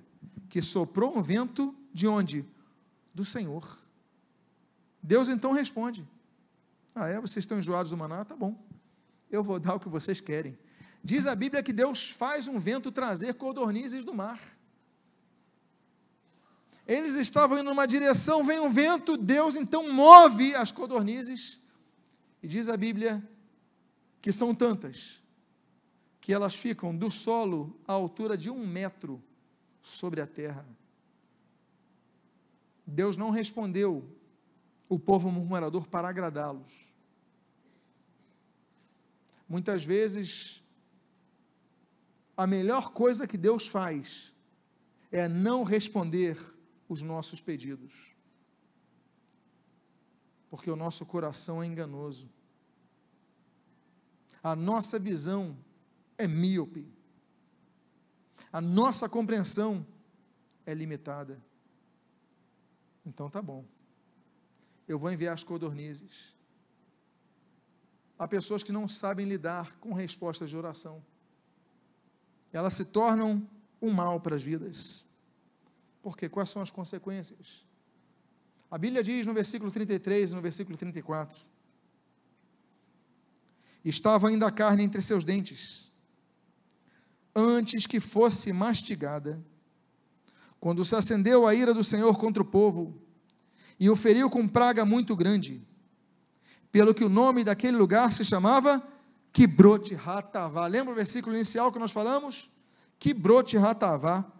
[0.49, 2.45] que soprou um vento de onde?
[3.13, 3.79] Do Senhor.
[5.01, 6.07] Deus então responde:
[6.93, 7.19] ah, é?
[7.19, 8.25] Vocês estão enjoados do maná?
[8.25, 8.57] Tá bom.
[9.29, 10.57] Eu vou dar o que vocês querem.
[11.03, 14.39] Diz a Bíblia que Deus faz um vento trazer codornizes do mar.
[16.91, 21.57] Eles estavam indo numa direção, vem um vento, Deus então move as codornizes.
[22.43, 23.25] E diz a Bíblia
[24.21, 25.21] que são tantas,
[26.19, 29.23] que elas ficam do solo à altura de um metro
[29.81, 30.67] sobre a terra.
[32.85, 34.05] Deus não respondeu
[34.89, 36.91] o povo murmurador para agradá-los.
[39.47, 40.61] Muitas vezes,
[42.35, 44.35] a melhor coisa que Deus faz
[45.09, 46.37] é não responder
[46.93, 48.15] os nossos pedidos,
[50.49, 52.29] porque o nosso coração é enganoso,
[54.43, 55.57] a nossa visão
[56.17, 56.87] é míope,
[58.51, 59.85] a nossa compreensão
[60.65, 61.41] é limitada.
[63.05, 63.65] Então tá bom
[64.91, 66.35] eu vou enviar as codornizes.
[68.17, 71.03] Há pessoas que não sabem lidar com respostas de oração.
[72.51, 73.47] Elas se tornam
[73.81, 75.05] um mal para as vidas.
[76.01, 77.63] Porque quais são as consequências?
[78.69, 81.37] A Bíblia diz no versículo 33 e no versículo 34:
[83.83, 85.91] Estava ainda a carne entre seus dentes,
[87.35, 89.43] antes que fosse mastigada,
[90.59, 93.01] quando se acendeu a ira do Senhor contra o povo,
[93.79, 95.67] e o feriu com praga muito grande,
[96.71, 98.81] pelo que o nome daquele lugar se chamava
[99.33, 100.67] Kibrote Hatavá.
[100.67, 102.49] Lembra o versículo inicial que nós falamos?
[102.99, 104.31] Kibrote Hatavá,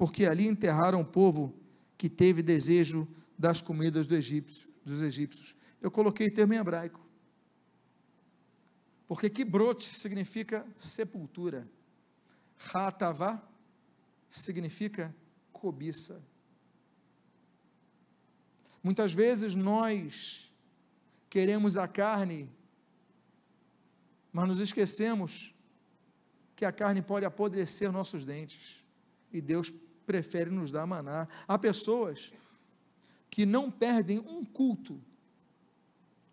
[0.00, 1.54] porque ali enterraram o povo
[1.98, 3.06] que teve desejo
[3.38, 5.54] das comidas do egípcio, dos egípcios.
[5.78, 7.06] Eu coloquei o termo em hebraico.
[9.06, 11.68] Porque Kibrote significa sepultura.
[12.72, 13.46] Hatavá
[14.26, 15.14] significa
[15.52, 16.26] cobiça.
[18.82, 20.50] Muitas vezes nós
[21.28, 22.50] queremos a carne,
[24.32, 25.54] mas nos esquecemos
[26.56, 28.82] que a carne pode apodrecer nossos dentes
[29.30, 29.70] e Deus
[30.10, 31.28] prefere nos dar maná.
[31.46, 32.32] Há pessoas
[33.30, 35.00] que não perdem um culto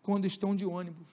[0.02, 1.12] quando estão de ônibus.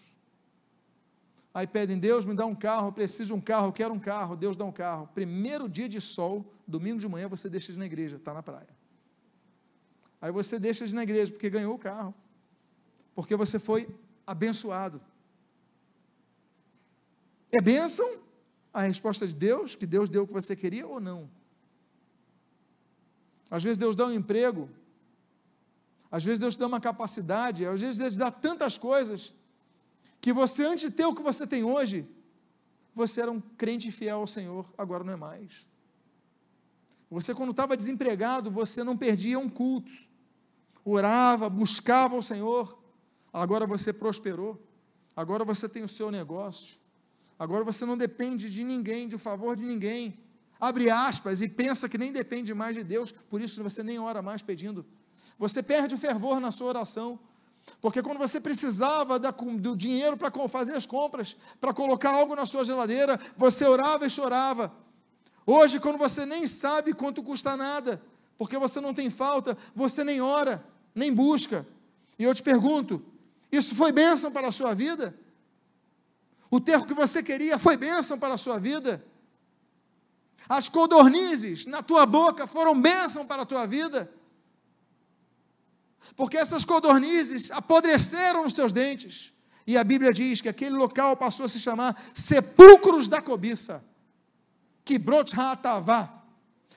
[1.53, 4.57] Aí pedem, Deus me dá um carro, preciso de um carro, quero um carro, Deus
[4.57, 5.07] dá um carro.
[5.14, 8.42] Primeiro dia de sol, domingo de manhã, você deixa de ir na igreja, está na
[8.42, 8.74] praia.
[10.22, 12.14] Aí você deixa de ir na igreja porque ganhou o carro.
[13.14, 13.94] Porque você foi
[14.27, 15.03] abençoado.
[17.53, 18.20] É bênção
[18.72, 21.29] a resposta de Deus, que Deus deu o que você queria ou não?
[23.55, 24.69] Às vezes Deus dá um emprego,
[26.11, 29.33] às vezes Deus dá uma capacidade, às vezes Deus dá tantas coisas,
[30.21, 32.05] que você, antes de ter o que você tem hoje,
[32.93, 35.64] você era um crente fiel ao Senhor, agora não é mais.
[37.09, 39.93] Você, quando estava desempregado, você não perdia um culto.
[40.85, 42.77] Orava, buscava o Senhor,
[43.33, 44.61] agora você prosperou,
[45.14, 46.77] agora você tem o seu negócio,
[47.38, 50.24] agora você não depende de ninguém, de favor de ninguém.
[50.64, 54.22] Abre aspas e pensa que nem depende mais de Deus, por isso você nem ora
[54.22, 54.83] mais pedindo.
[55.38, 57.18] Você perde o fervor na sua oração.
[57.83, 62.64] Porque quando você precisava do dinheiro para fazer as compras, para colocar algo na sua
[62.64, 64.72] geladeira, você orava e chorava.
[65.44, 68.03] Hoje, quando você nem sabe quanto custa nada,
[68.38, 71.66] porque você não tem falta, você nem ora nem busca.
[72.18, 73.05] E eu te pergunto:
[73.53, 75.14] isso foi bênção para a sua vida?
[76.50, 79.05] O ter o que você queria foi bênção para a sua vida?
[80.49, 84.13] As codornizes na tua boca foram bênção para a tua vida?
[86.17, 89.33] Porque essas codornizes apodreceram nos seus dentes.
[89.67, 93.83] E a Bíblia diz que aquele local passou a se chamar sepulcros da cobiça.
[94.85, 95.33] Que brot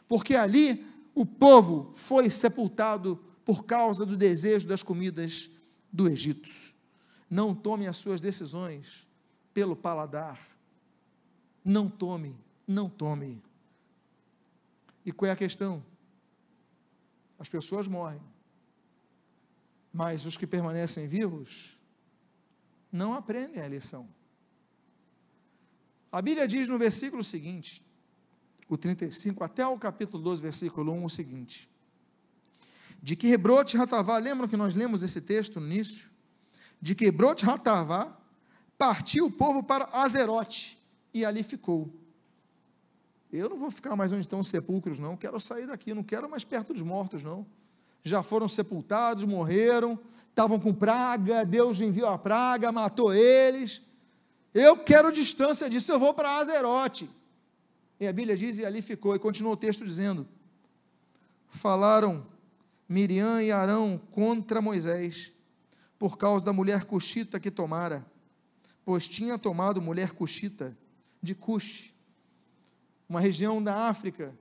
[0.07, 5.49] porque ali o povo foi sepultado por causa do desejo das comidas
[5.91, 6.49] do Egito.
[7.29, 9.05] Não tome as suas decisões
[9.53, 10.39] pelo paladar.
[11.63, 13.41] Não tome, não tome.
[15.07, 15.81] E qual é a questão?
[17.39, 18.21] As pessoas morrem,
[19.93, 21.79] mas os que permanecem vivos
[22.91, 24.05] não aprendem a lição.
[26.11, 27.81] A Bíblia diz no versículo seguinte,
[28.67, 31.69] o 35 até o capítulo 12, versículo 1, o seguinte:
[33.01, 36.09] De que Hebrote Ratavá, lembram que nós lemos esse texto no início?
[36.81, 38.13] De que Hebrote Ratavá
[38.77, 40.77] partiu o povo para Azerote
[41.13, 42.06] e ali ficou.
[43.31, 45.17] Eu não vou ficar mais onde estão os sepulcros, não.
[45.17, 47.45] Quero sair daqui, não quero mais perto dos mortos, não.
[48.03, 53.81] Já foram sepultados, morreram, estavam com praga, Deus enviou a praga, matou eles.
[54.53, 57.09] Eu quero distância disso, eu vou para Azerote.
[57.99, 60.27] E a Bíblia diz, e ali ficou, e continua o texto dizendo:
[61.49, 62.25] Falaram
[62.87, 65.33] Miriam e Arão contra Moisés,
[65.99, 68.05] por causa da mulher cuxita que tomara,
[68.85, 70.77] pois tinha tomado mulher cuxita
[71.21, 71.93] de Cush,
[73.07, 74.37] uma região da África.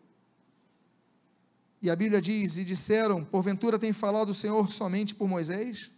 [1.80, 5.90] E a Bíblia diz: E disseram: Porventura tem falado o Senhor somente por Moisés?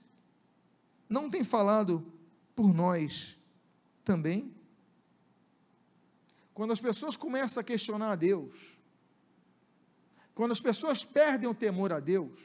[1.09, 2.13] Não tem falado
[2.55, 3.37] por nós
[4.05, 4.55] também?
[6.53, 8.55] Quando as pessoas começam a questionar a Deus,
[10.35, 12.39] quando as pessoas perdem o temor a Deus,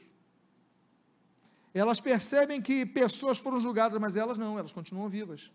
[1.74, 5.52] elas percebem que pessoas foram julgadas, mas elas não, elas continuam vivas.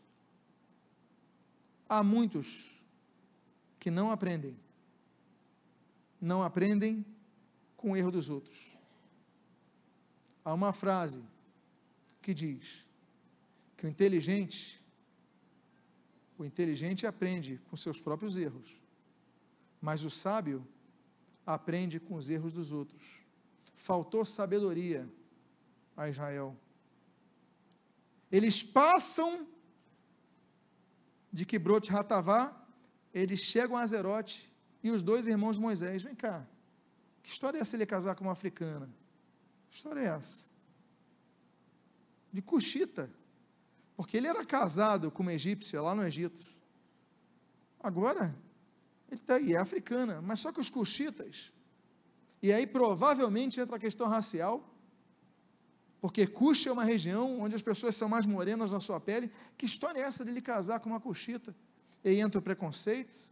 [1.88, 2.77] Há muitos
[3.78, 4.58] que não aprendem,
[6.20, 7.04] não aprendem
[7.76, 8.76] com o erro dos outros.
[10.44, 11.22] Há uma frase
[12.20, 12.86] que diz
[13.76, 14.78] que o inteligente
[16.38, 18.80] o inteligente aprende com seus próprios erros,
[19.80, 20.66] mas o sábio
[21.44, 23.24] aprende com os erros dos outros.
[23.74, 25.08] Faltou sabedoria
[25.96, 26.56] a Israel.
[28.30, 29.48] Eles passam
[31.32, 32.54] de Quibrote Ratavá,
[33.18, 34.52] eles chegam a Azerote
[34.82, 36.46] e os dois irmãos de Moisés, vem cá,
[37.22, 38.88] que história é essa ele casar com uma africana?
[39.68, 40.46] Que história é essa?
[42.32, 43.10] De Cuxita.
[43.96, 46.40] Porque ele era casado com uma egípcia lá no Egito.
[47.80, 48.34] Agora,
[49.10, 51.52] ele está aí, é africana, mas só que os cuxitas.
[52.42, 54.74] E aí provavelmente entra a questão racial,
[56.00, 59.30] porque Cuxa é uma região onde as pessoas são mais morenas na sua pele.
[59.56, 61.54] Que história é essa de ele casar com uma cuxita?
[62.10, 63.28] E entra o preconceito.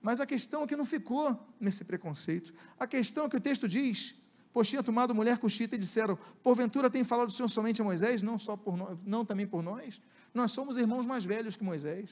[0.00, 2.52] Mas a questão é que não ficou nesse preconceito.
[2.78, 6.90] A questão é que o texto diz pois tinha tomado mulher cuxita e disseram: Porventura
[6.90, 10.00] tem falado o Senhor somente a Moisés, não só por nós, não também por nós?
[10.34, 12.10] Nós somos irmãos mais velhos que Moisés.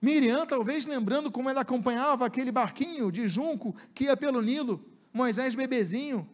[0.00, 5.54] Miriam, talvez lembrando como ela acompanhava aquele barquinho de junco que ia pelo Nilo, Moisés
[5.54, 6.28] bebezinho,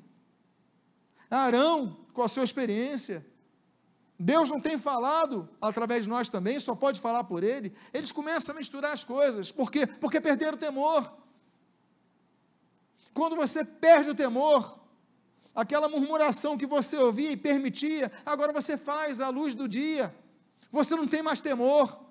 [1.31, 3.25] Arão com a sua experiência.
[4.19, 7.75] Deus não tem falado através de nós também, só pode falar por ele.
[7.93, 9.87] Eles começam a misturar as coisas, por quê?
[9.87, 11.13] Porque perderam o temor.
[13.13, 14.79] Quando você perde o temor,
[15.55, 20.15] aquela murmuração que você ouvia e permitia, agora você faz à luz do dia.
[20.71, 22.05] Você não tem mais temor.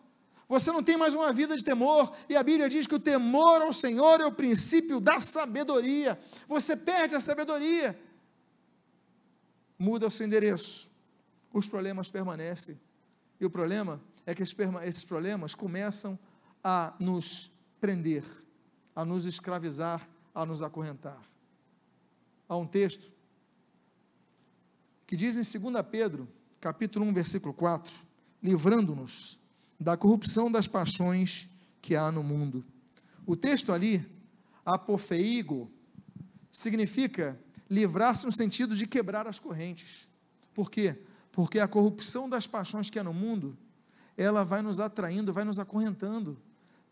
[0.48, 3.62] Você não tem mais uma vida de temor, e a Bíblia diz que o temor
[3.62, 6.20] ao Senhor é o princípio da sabedoria.
[6.48, 8.00] Você perde a sabedoria,
[9.80, 10.92] muda o seu endereço,
[11.54, 12.78] os problemas permanecem.
[13.40, 16.20] E o problema é que esses problemas começam
[16.62, 18.26] a nos prender,
[18.96, 20.02] a nos escravizar
[20.34, 21.22] a nos acorrentar.
[22.48, 23.12] Há um texto
[25.06, 26.28] que diz em 2 Pedro,
[26.60, 27.94] capítulo 1, versículo 4,
[28.42, 29.40] livrando-nos
[29.80, 31.50] da corrupção das paixões
[31.82, 32.66] que há no mundo.
[33.26, 34.06] O texto ali,
[34.66, 35.72] apofeigo,
[36.52, 37.40] significa
[37.70, 40.08] livrar-se no sentido de quebrar as correntes.
[40.54, 41.02] Por quê?
[41.34, 43.58] Porque a corrupção das paixões que há no mundo,
[44.16, 46.42] ela vai nos atraindo, vai nos acorrentando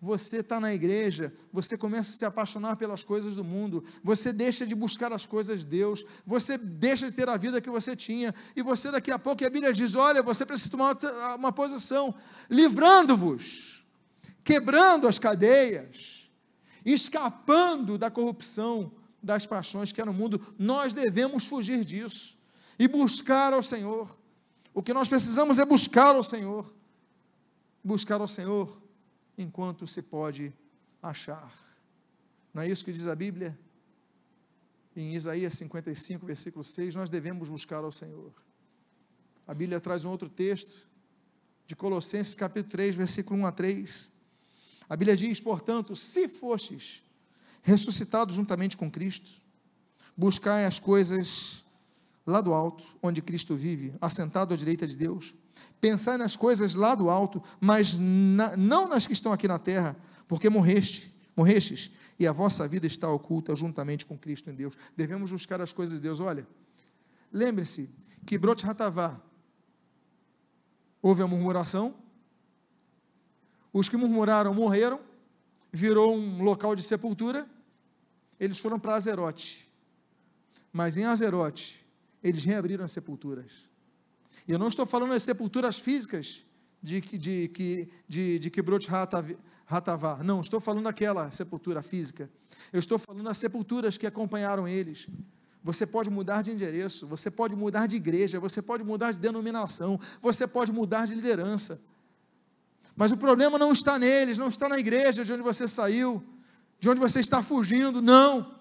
[0.01, 4.65] você está na igreja, você começa a se apaixonar pelas coisas do mundo, você deixa
[4.65, 8.33] de buscar as coisas de Deus, você deixa de ter a vida que você tinha,
[8.55, 12.15] e você daqui a pouco, a Bíblia diz: olha, você precisa tomar uma, uma posição,
[12.49, 13.85] livrando-vos,
[14.43, 16.31] quebrando as cadeias,
[16.83, 22.35] escapando da corrupção, das paixões que há no mundo, nós devemos fugir disso
[22.79, 24.19] e buscar ao Senhor.
[24.73, 26.73] O que nós precisamos é buscar ao Senhor,
[27.83, 28.81] buscar ao Senhor
[29.37, 30.53] enquanto se pode
[31.01, 31.51] achar.
[32.53, 33.57] Não é isso que diz a Bíblia?
[34.95, 38.31] Em Isaías 55, versículo 6, nós devemos buscar ao Senhor.
[39.47, 40.89] A Bíblia traz um outro texto,
[41.65, 44.09] de Colossenses capítulo 3, versículo 1 a 3.
[44.89, 47.01] A Bíblia diz, portanto, se fostes
[47.61, 49.31] ressuscitados juntamente com Cristo,
[50.17, 51.63] buscai as coisas
[52.25, 55.33] lá do alto, onde Cristo vive, assentado à direita de Deus.
[55.79, 59.95] pensar nas coisas lá do alto, mas na, não nas que estão aqui na terra,
[60.27, 64.77] porque morreste, morrestes, e a vossa vida está oculta juntamente com Cristo em Deus.
[64.95, 66.19] Devemos buscar as coisas de Deus.
[66.19, 66.47] Olha,
[67.33, 67.89] lembre-se
[68.27, 69.19] que Brot Hatavá,
[71.01, 71.95] houve a murmuração,
[73.73, 74.99] os que murmuraram morreram,
[75.71, 77.47] virou um local de sepultura,
[78.39, 79.67] eles foram para Azerote.
[80.71, 81.80] Mas em Azerote,
[82.23, 83.69] eles reabriram as sepulturas.
[84.47, 86.45] E eu não estou falando das sepulturas físicas
[86.81, 88.87] de, de, de, de, de Kibrot.
[90.23, 92.29] Não, estou falando daquela sepultura física.
[92.71, 95.07] Eu estou falando das sepulturas que acompanharam eles.
[95.63, 99.99] Você pode mudar de endereço, você pode mudar de igreja, você pode mudar de denominação,
[100.19, 101.79] você pode mudar de liderança.
[102.95, 106.23] Mas o problema não está neles, não está na igreja de onde você saiu,
[106.79, 108.59] de onde você está fugindo, não.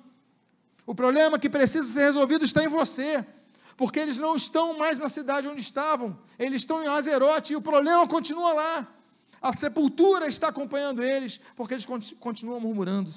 [0.87, 3.25] O problema que precisa ser resolvido está em você,
[3.81, 7.63] porque eles não estão mais na cidade onde estavam, eles estão em Azerote e o
[7.63, 8.95] problema continua lá.
[9.41, 11.87] A sepultura está acompanhando eles, porque eles
[12.21, 13.11] continuam murmurando.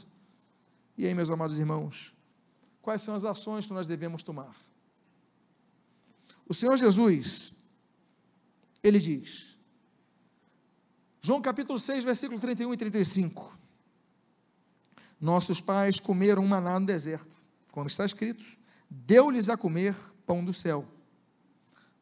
[0.97, 2.13] E aí, meus amados irmãos,
[2.81, 4.55] quais são as ações que nós devemos tomar?
[6.47, 7.57] O Senhor Jesus,
[8.81, 9.57] ele diz,
[11.19, 13.59] João capítulo 6, versículo 31 e 35.
[15.19, 17.35] Nossos pais comeram maná no deserto,
[17.69, 18.45] como está escrito:
[18.89, 19.93] deu-lhes a comer
[20.25, 20.87] pão do céu.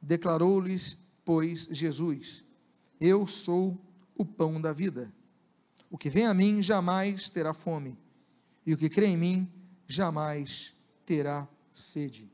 [0.01, 2.43] Declarou-lhes, pois, Jesus:
[2.99, 3.79] Eu sou
[4.15, 5.11] o pão da vida.
[5.89, 7.97] O que vem a mim jamais terá fome,
[8.65, 9.51] e o que crê em mim
[9.87, 10.73] jamais
[11.05, 12.31] terá sede.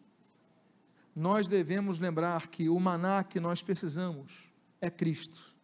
[1.15, 4.47] Nós devemos lembrar que o maná que nós precisamos
[4.79, 5.55] é Cristo.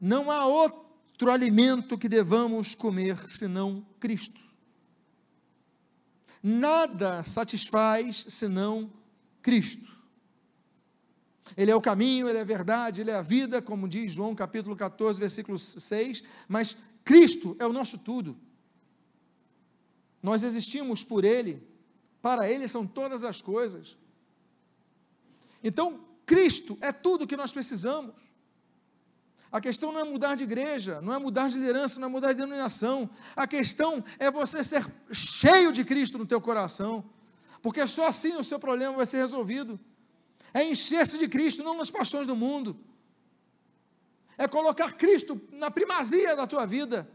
[0.00, 4.41] Não há outro alimento que devamos comer senão Cristo.
[6.42, 8.92] Nada satisfaz senão
[9.40, 9.92] Cristo.
[11.56, 14.34] Ele é o caminho, ele é a verdade, ele é a vida, como diz João
[14.34, 18.36] capítulo 14, versículo 6, mas Cristo é o nosso tudo.
[20.22, 21.62] Nós existimos por Ele,
[22.20, 23.96] para Ele são todas as coisas.
[25.62, 28.14] Então, Cristo é tudo que nós precisamos.
[29.52, 32.32] A questão não é mudar de igreja, não é mudar de liderança, não é mudar
[32.32, 33.08] de denominação.
[33.36, 37.04] A questão é você ser cheio de Cristo no teu coração,
[37.60, 39.78] porque só assim o seu problema vai ser resolvido.
[40.54, 42.80] É encher-se de Cristo, não nas paixões do mundo.
[44.38, 47.06] É colocar Cristo na primazia da tua vida,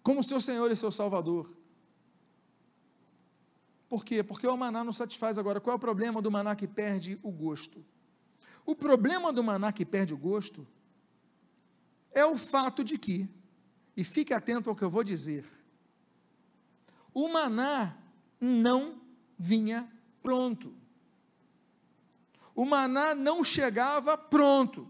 [0.00, 1.52] como seu Senhor e seu Salvador.
[3.88, 4.22] Por quê?
[4.22, 5.60] Porque o maná não satisfaz agora.
[5.60, 7.84] Qual é o problema do maná que perde o gosto?
[8.64, 10.64] O problema do maná que perde o gosto
[12.14, 13.28] é o fato de que,
[13.96, 15.44] e fique atento ao que eu vou dizer,
[17.12, 17.96] o maná
[18.40, 19.00] não
[19.38, 19.88] vinha
[20.22, 20.74] pronto.
[22.54, 24.88] O maná não chegava pronto.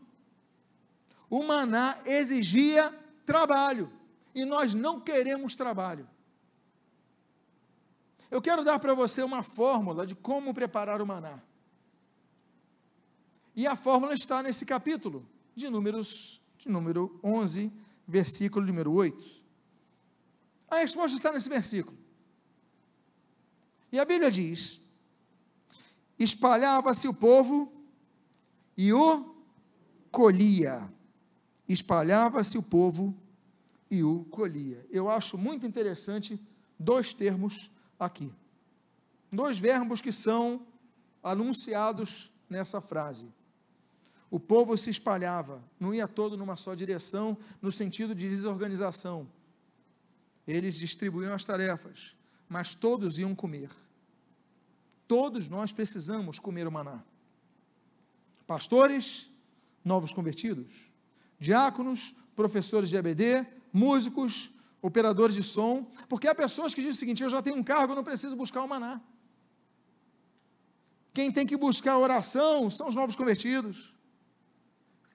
[1.30, 2.92] O maná exigia
[3.24, 3.90] trabalho.
[4.34, 6.08] E nós não queremos trabalho.
[8.30, 11.40] Eu quero dar para você uma fórmula de como preparar o maná.
[13.54, 17.70] E a fórmula está nesse capítulo de Números de número 11,
[18.06, 19.22] versículo número 8.
[20.68, 21.96] A resposta está nesse versículo.
[23.92, 24.80] E a Bíblia diz:
[26.18, 27.70] espalhava-se o povo
[28.76, 29.36] e o
[30.10, 30.90] colhia.
[31.68, 33.14] Espalhava-se o povo
[33.90, 34.84] e o colhia.
[34.90, 36.40] Eu acho muito interessante
[36.78, 38.32] dois termos aqui.
[39.30, 40.66] Dois verbos que são
[41.22, 43.32] anunciados nessa frase
[44.34, 49.30] o povo se espalhava, não ia todo numa só direção, no sentido de desorganização.
[50.44, 52.16] Eles distribuíam as tarefas,
[52.48, 53.70] mas todos iam comer.
[55.06, 57.00] Todos nós precisamos comer o maná.
[58.44, 59.30] Pastores,
[59.84, 60.90] novos convertidos,
[61.38, 64.50] diáconos, professores de EBD, músicos,
[64.82, 67.92] operadores de som, porque há pessoas que dizem o seguinte: eu já tenho um cargo,
[67.92, 69.00] eu não preciso buscar o maná.
[71.12, 73.93] Quem tem que buscar oração são os novos convertidos.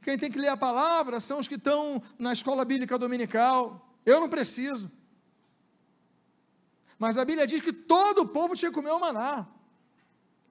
[0.01, 3.93] Quem tem que ler a palavra são os que estão na escola bíblica dominical.
[4.05, 4.89] Eu não preciso.
[6.97, 9.47] Mas a Bíblia diz que todo o povo tinha que comer o maná.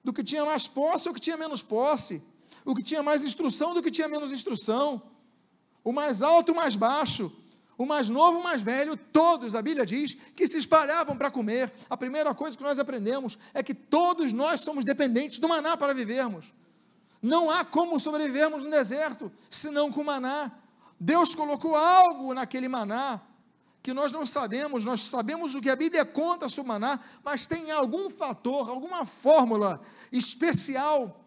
[0.03, 2.23] Do que tinha mais posse ou que tinha menos posse.
[2.63, 5.01] O que tinha mais instrução do que tinha menos instrução.
[5.83, 7.31] O mais alto, o mais baixo.
[7.77, 11.71] O mais novo, o mais velho, todos, a Bíblia diz, que se espalhavam para comer.
[11.89, 15.93] A primeira coisa que nós aprendemos é que todos nós somos dependentes do maná para
[15.93, 16.53] vivermos.
[17.21, 20.51] Não há como sobrevivermos no deserto senão com maná.
[20.99, 23.21] Deus colocou algo naquele maná
[23.81, 27.71] que nós não sabemos, nós sabemos o que a Bíblia conta sobre maná, mas tem
[27.71, 31.23] algum fator, alguma fórmula especial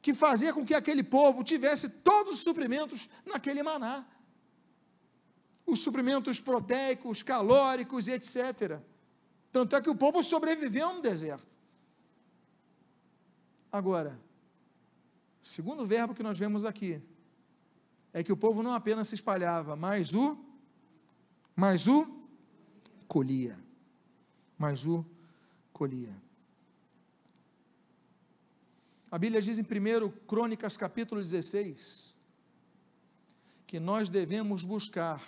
[0.00, 4.04] que fazia com que aquele povo tivesse todos os suprimentos naquele maná.
[5.64, 8.80] Os suprimentos proteicos, calóricos e etc.
[9.52, 11.54] Tanto é que o povo sobreviveu no deserto.
[13.70, 14.18] Agora,
[15.42, 17.02] segundo verbo que nós vemos aqui,
[18.12, 20.38] é que o povo não apenas se espalhava, mas o
[21.54, 22.06] mas o
[23.06, 23.58] colhia.
[24.58, 25.04] Mas o
[25.72, 26.14] colhia.
[29.10, 32.16] A Bíblia diz em 1 Crônicas capítulo 16
[33.66, 35.22] que nós devemos buscar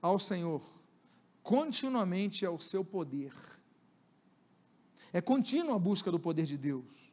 [0.00, 0.62] ao Senhor
[1.42, 3.32] continuamente ao seu poder.
[5.12, 7.03] É contínua a busca do poder de Deus.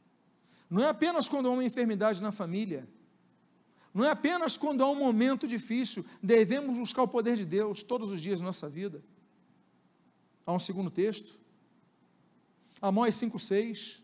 [0.71, 2.87] Não é apenas quando há uma enfermidade na família,
[3.93, 8.09] não é apenas quando há um momento difícil, devemos buscar o poder de Deus todos
[8.09, 9.03] os dias da nossa vida.
[10.45, 11.37] Há um segundo texto,
[12.81, 13.99] Amós 5,6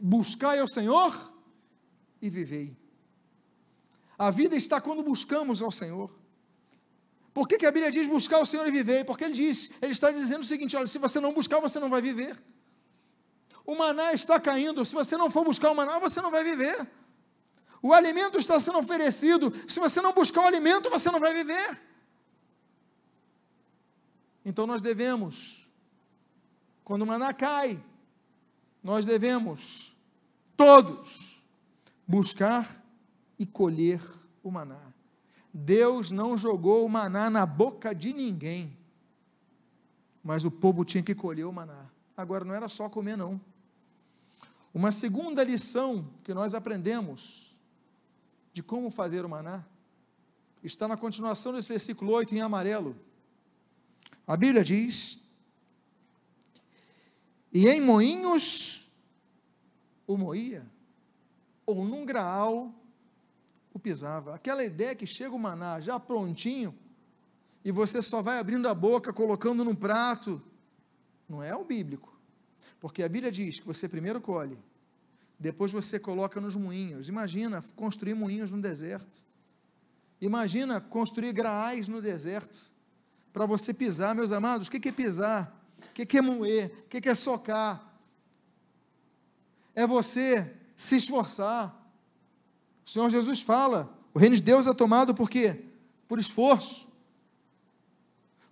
[0.00, 1.32] buscai ao Senhor
[2.20, 2.76] e vivei.
[4.18, 6.10] A vida está quando buscamos ao Senhor.
[7.32, 9.04] Por que, que a Bíblia diz buscar o Senhor e viver?
[9.04, 11.90] Porque ele diz, ele está dizendo o seguinte: olha, se você não buscar, você não
[11.90, 12.40] vai viver.
[13.66, 16.86] O maná está caindo, se você não for buscar o maná, você não vai viver.
[17.82, 21.80] O alimento está sendo oferecido, se você não buscar o alimento, você não vai viver.
[24.44, 25.68] Então nós devemos,
[26.82, 27.82] quando o maná cai,
[28.82, 29.96] nós devemos,
[30.56, 31.42] todos,
[32.06, 32.82] buscar
[33.38, 34.02] e colher
[34.42, 34.80] o maná.
[35.52, 38.76] Deus não jogou o maná na boca de ninguém,
[40.22, 41.86] mas o povo tinha que colher o maná.
[42.16, 43.40] Agora, não era só comer, não.
[44.74, 47.56] Uma segunda lição que nós aprendemos
[48.52, 49.64] de como fazer o maná
[50.64, 52.96] está na continuação desse versículo 8 em amarelo.
[54.26, 55.20] A Bíblia diz:
[57.52, 58.88] e em moinhos
[60.08, 60.66] o moía,
[61.64, 62.74] ou num graal
[63.72, 64.34] o pisava.
[64.34, 66.76] Aquela ideia que chega o maná já prontinho,
[67.64, 70.42] e você só vai abrindo a boca, colocando num prato,
[71.28, 72.13] não é o bíblico.
[72.84, 74.58] Porque a Bíblia diz que você primeiro colhe,
[75.38, 77.08] depois você coloca nos moinhos.
[77.08, 79.24] Imagina construir moinhos no deserto.
[80.20, 82.70] Imagina construir graais no deserto.
[83.32, 85.66] Para você pisar, meus amados, o que é pisar?
[85.78, 86.84] O que, é moer?
[86.84, 87.90] O que é socar?
[89.74, 91.74] É você se esforçar.
[92.84, 95.58] O Senhor Jesus fala: o reino de Deus é tomado por quê?
[96.06, 96.86] Por esforço.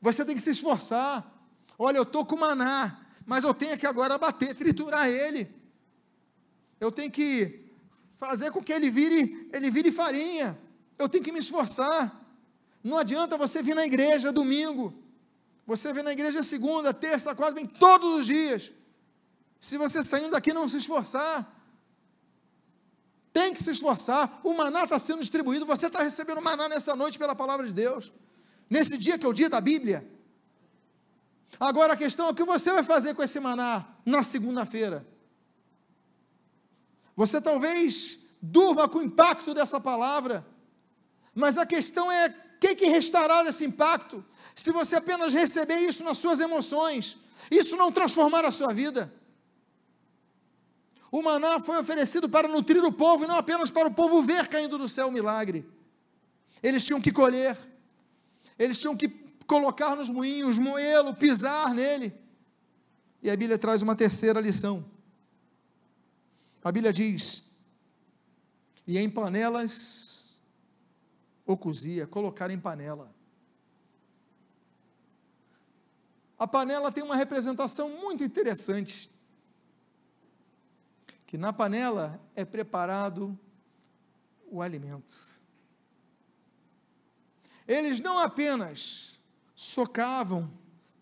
[0.01, 1.31] Você tem que se esforçar.
[1.79, 5.49] Olha, eu estou com maná, mas eu tenho que agora bater, triturar ele.
[6.81, 7.67] Eu tenho que
[8.17, 10.59] fazer com que ele vire, ele vire farinha.
[10.99, 12.21] Eu tenho que me esforçar.
[12.83, 15.03] Não adianta você vir na igreja domingo
[15.67, 18.73] você vem na igreja segunda, terça, quarta, vem todos os dias.
[19.61, 21.51] Se você saindo daqui não se esforçar,
[23.33, 24.41] tem que se esforçar.
[24.43, 25.65] O maná está sendo distribuído.
[25.65, 28.13] Você está recebendo maná nessa noite pela palavra de Deus.
[28.69, 30.07] Nesse dia que é o dia da Bíblia.
[31.63, 35.07] Agora a questão é o que você vai fazer com esse maná na segunda-feira.
[37.15, 40.45] Você talvez durma com o impacto dessa palavra,
[41.33, 44.25] mas a questão é o que, que restará desse impacto?
[44.57, 47.17] se você apenas receber isso nas suas emoções,
[47.49, 49.13] isso não transformar a sua vida.
[51.13, 54.49] O maná foi oferecido para nutrir o povo e não apenas para o povo ver
[54.49, 55.65] caindo do céu o milagre.
[56.61, 57.57] Eles tinham que colher,
[58.59, 59.22] eles tinham que
[59.53, 62.11] colocar nos moinhos, moê-lo, pisar nele.
[63.21, 64.83] E a Bíblia traz uma terceira lição.
[66.65, 67.43] A Bíblia diz:
[68.87, 70.39] e em panelas
[71.45, 73.15] ou cozia, colocar em panela.
[76.39, 79.11] A panela tem uma representação muito interessante.
[81.27, 83.39] Que na panela é preparado
[84.47, 85.13] o alimento.
[87.69, 89.12] Eles não apenas
[89.63, 90.51] socavam,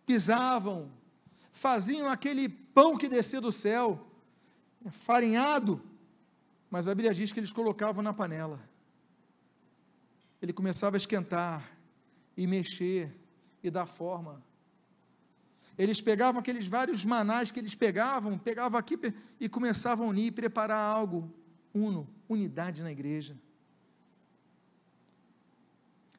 [0.05, 0.93] pisavam,
[1.51, 4.07] faziam aquele pão que descia do céu,
[4.91, 5.83] farinhado,
[6.71, 8.61] mas a Bíblia diz que eles colocavam na panela.
[10.43, 11.71] Ele começava a esquentar
[12.37, 13.11] e mexer
[13.63, 14.43] e dar forma.
[15.79, 18.99] Eles pegavam aqueles vários manás que eles pegavam, pegavam aqui
[19.41, 21.33] e começavam a unir e preparar algo
[21.73, 23.35] uno, unidade na igreja.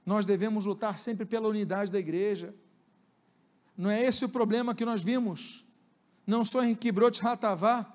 [0.05, 2.53] Nós devemos lutar sempre pela unidade da igreja.
[3.77, 5.67] Não é esse o problema que nós vimos,
[6.25, 7.91] não só em Kibrot Hatavá,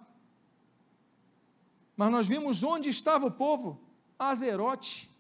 [1.97, 3.81] mas nós vimos onde estava o povo,
[4.19, 5.11] Azerote.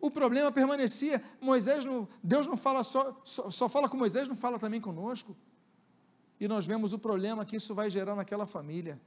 [0.00, 1.22] O problema permanecia.
[1.40, 5.36] Moisés não, Deus não fala só, só, só fala com Moisés, não fala também conosco.
[6.40, 8.98] E nós vemos o problema que isso vai gerar naquela família.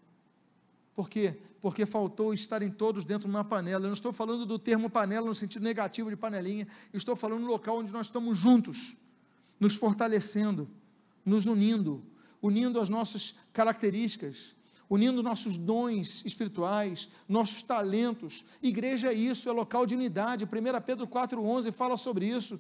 [0.96, 1.38] Por quê?
[1.62, 3.86] Porque faltou estarem todos dentro de uma panela.
[3.86, 7.48] Eu não estou falando do termo panela no sentido negativo de panelinha, estou falando do
[7.48, 8.96] local onde nós estamos juntos,
[9.60, 10.70] nos fortalecendo,
[11.26, 12.04] nos unindo,
[12.42, 14.56] unindo as nossas características,
[14.90, 18.46] unindo nossos dons espirituais, nossos talentos.
[18.62, 20.46] Igreja é isso, é local de unidade.
[20.46, 20.50] 1
[20.86, 22.60] Pedro 4,11 fala sobre isso.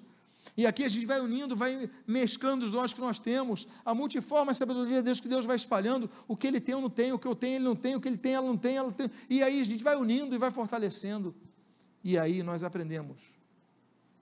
[0.55, 4.53] E aqui a gente vai unindo, vai mesclando os dons que nós temos, a multiforme
[4.53, 7.19] sabedoria de Deus que Deus vai espalhando, o que ele tem eu não tenho, o
[7.19, 9.09] que eu tenho ele não tem, o que ele tem ela não tem, ela tem.
[9.29, 11.33] E aí a gente vai unindo e vai fortalecendo.
[12.03, 13.21] E aí nós aprendemos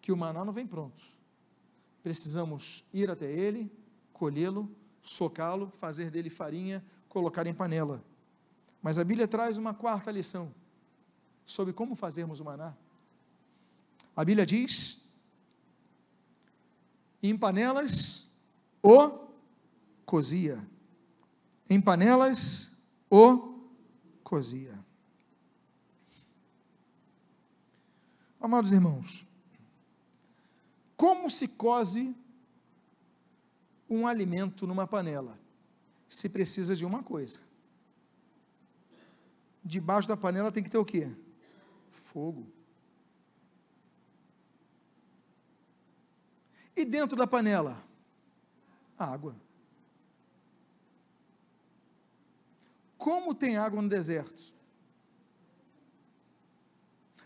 [0.01, 1.03] que o maná não vem pronto.
[2.01, 3.71] Precisamos ir até ele,
[4.13, 8.03] colhê-lo, socá-lo, fazer dele farinha, colocar em panela.
[8.81, 10.53] Mas a Bíblia traz uma quarta lição
[11.45, 12.73] sobre como fazermos o maná.
[14.15, 15.00] A Bíblia diz
[17.21, 18.27] em panelas
[18.81, 19.27] o
[20.05, 20.59] cozia.
[21.69, 22.71] Em panelas
[23.09, 23.59] o
[24.23, 24.77] cozia.
[28.39, 29.25] Amados irmãos,
[30.97, 32.15] como se cose
[33.87, 35.39] um alimento numa panela?
[36.09, 37.39] Se precisa de uma coisa.
[39.63, 41.11] Debaixo da panela tem que ter o quê?
[41.91, 42.47] Fogo.
[46.81, 47.79] E dentro da panela?
[48.97, 49.35] Água.
[52.97, 54.41] Como tem água no deserto?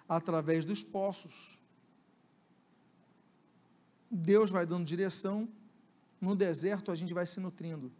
[0.10, 1.58] Através dos poços.
[4.12, 5.48] Deus vai dando direção,
[6.20, 7.94] no deserto a gente vai se nutrindo.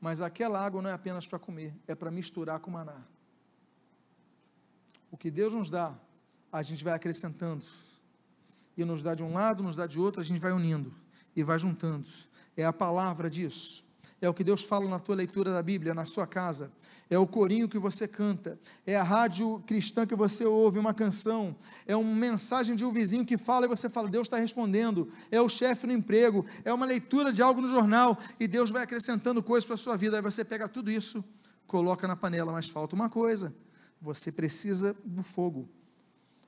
[0.00, 3.02] Mas aquela água não é apenas para comer, é para misturar com maná.
[5.10, 5.98] O que Deus nos dá,
[6.52, 7.64] a gente vai acrescentando
[8.76, 10.92] e nos dá de um lado, nos dá de outro, a gente vai unindo
[11.34, 12.06] e vai juntando.
[12.56, 13.84] É a palavra disso.
[14.20, 16.72] É o que Deus fala na tua leitura da Bíblia, na sua casa.
[17.08, 18.58] É o corinho que você canta.
[18.86, 21.54] É a rádio cristã que você ouve, uma canção.
[21.86, 25.08] É uma mensagem de um vizinho que fala e você fala, Deus está respondendo.
[25.30, 26.44] É o chefe no emprego.
[26.64, 28.18] É uma leitura de algo no jornal.
[28.40, 30.16] E Deus vai acrescentando coisas para a sua vida.
[30.16, 31.22] Aí você pega tudo isso,
[31.66, 32.50] coloca na panela.
[32.50, 33.54] Mas falta uma coisa:
[34.00, 35.68] você precisa do fogo.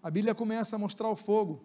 [0.02, 1.64] A Bíblia começa a mostrar o fogo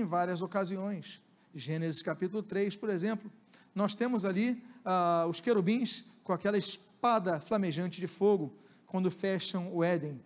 [0.00, 1.20] em várias ocasiões.
[1.54, 3.30] Gênesis capítulo 3, por exemplo,
[3.74, 8.52] nós temos ali ah, os querubins com aquela espada flamejante de fogo,
[8.86, 10.20] quando fecham o Éden.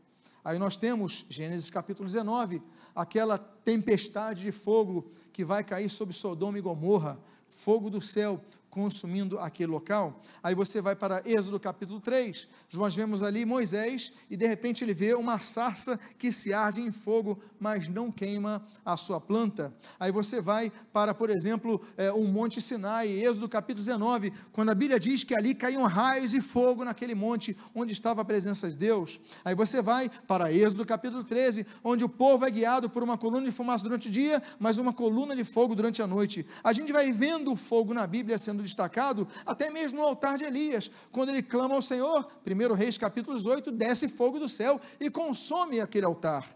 [0.44, 2.62] Aí nós temos, Gênesis capítulo 19,
[2.94, 8.40] aquela tempestade de fogo que vai cair sobre Sodoma e Gomorra, fogo do céu,
[8.70, 10.20] consumindo aquele local.
[10.42, 14.94] Aí você vai para Êxodo capítulo 3, nós vemos ali Moisés e de repente ele
[14.94, 19.74] vê uma sarça que se arde em fogo, mas não queima a sua planta.
[19.98, 24.74] Aí você vai para, por exemplo, é, um monte Sinai, Êxodo capítulo 19, quando a
[24.74, 28.76] Bíblia diz que ali caíam raios e fogo naquele monte onde estava a presença de
[28.76, 29.20] Deus.
[29.44, 33.46] Aí você vai para Êxodo capítulo 13, onde o povo é guiado por uma coluna
[33.46, 36.46] de fumaça durante o dia, mas uma coluna de fogo durante a noite.
[36.62, 40.44] A gente vai vendo o fogo na Bíblia sendo destacado, até mesmo no altar de
[40.44, 45.10] Elias, quando ele clama ao Senhor, 1 Reis capítulo 18, desce fogo do céu e
[45.10, 46.46] consome aquele altar.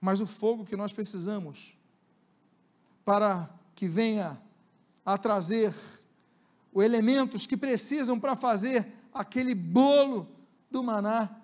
[0.00, 1.76] Mas o fogo que nós precisamos
[3.04, 4.40] para que venha
[5.04, 5.74] a trazer
[6.72, 10.28] os elementos que precisam para fazer aquele bolo
[10.70, 11.40] do maná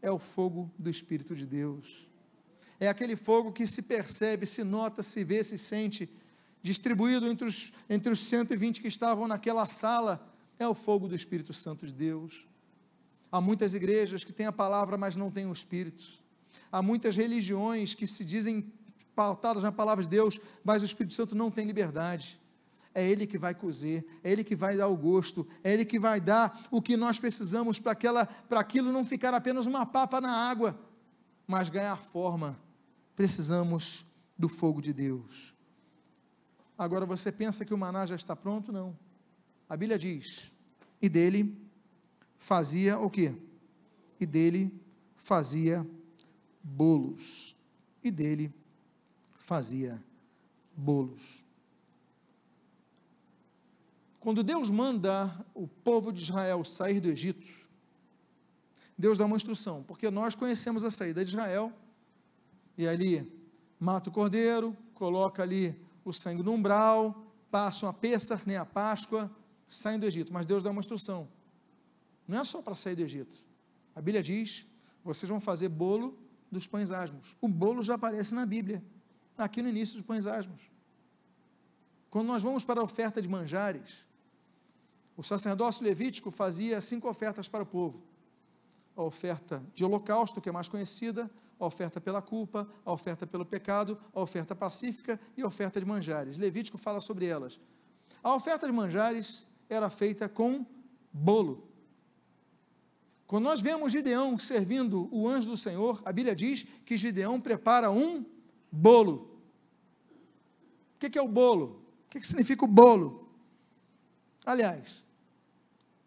[0.00, 2.06] é o fogo do Espírito de Deus.
[2.78, 6.10] É aquele fogo que se percebe, se nota, se vê, se sente
[6.62, 10.24] distribuído entre os, entre os 120 que estavam naquela sala,
[10.58, 12.46] é o fogo do Espírito Santo de Deus.
[13.30, 16.04] Há muitas igrejas que têm a palavra, mas não têm o Espírito.
[16.70, 18.72] Há muitas religiões que se dizem
[19.14, 22.40] pautadas na palavra de Deus, mas o Espírito Santo não tem liberdade.
[22.94, 25.98] É Ele que vai cozer, é Ele que vai dar o gosto, é Ele que
[25.98, 27.92] vai dar o que nós precisamos para
[28.60, 30.78] aquilo não ficar apenas uma papa na água,
[31.46, 32.58] mas ganhar forma.
[33.16, 34.04] Precisamos
[34.38, 35.54] do fogo de Deus.
[36.82, 38.72] Agora você pensa que o maná já está pronto?
[38.72, 38.98] Não.
[39.68, 40.50] A Bíblia diz:
[41.00, 41.56] e dele
[42.36, 43.32] fazia o quê?
[44.18, 44.74] E dele
[45.14, 45.86] fazia
[46.60, 47.54] bolos.
[48.02, 48.52] E dele
[49.36, 50.02] fazia
[50.76, 51.44] bolos.
[54.18, 57.46] Quando Deus manda o povo de Israel sair do Egito,
[58.98, 61.72] Deus dá uma instrução, porque nós conhecemos a saída de Israel,
[62.76, 63.32] e ali
[63.78, 69.30] mata o cordeiro, coloca ali o sangue no umbral, passam a Pêssar, nem a Páscoa,
[69.66, 70.32] saem do Egito.
[70.32, 71.28] Mas Deus dá uma instrução.
[72.26, 73.36] Não é só para sair do Egito.
[73.94, 74.66] A Bíblia diz:
[75.04, 76.18] vocês vão fazer bolo
[76.50, 77.36] dos pães asmos.
[77.40, 78.82] O bolo já aparece na Bíblia,
[79.36, 80.60] aqui no início dos pães asmos.
[82.10, 84.04] Quando nós vamos para a oferta de manjares,
[85.16, 88.02] o sacerdócio levítico fazia cinco ofertas para o povo.
[88.94, 91.30] a oferta de holocausto, que é mais conhecida,
[91.62, 95.86] a oferta pela culpa, a oferta pelo pecado, a oferta pacífica e a oferta de
[95.86, 96.36] manjares.
[96.36, 97.60] Levítico fala sobre elas.
[98.20, 100.66] A oferta de manjares era feita com
[101.12, 101.68] bolo.
[103.28, 107.90] Quando nós vemos Gideão servindo o anjo do Senhor, a Bíblia diz que Gideão prepara
[107.92, 108.26] um
[108.70, 109.40] bolo.
[110.96, 111.80] O que é o bolo?
[112.06, 113.28] O que significa o bolo?
[114.44, 115.02] Aliás,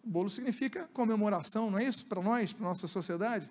[0.04, 3.50] bolo significa comemoração, não é isso para nós, para a nossa sociedade?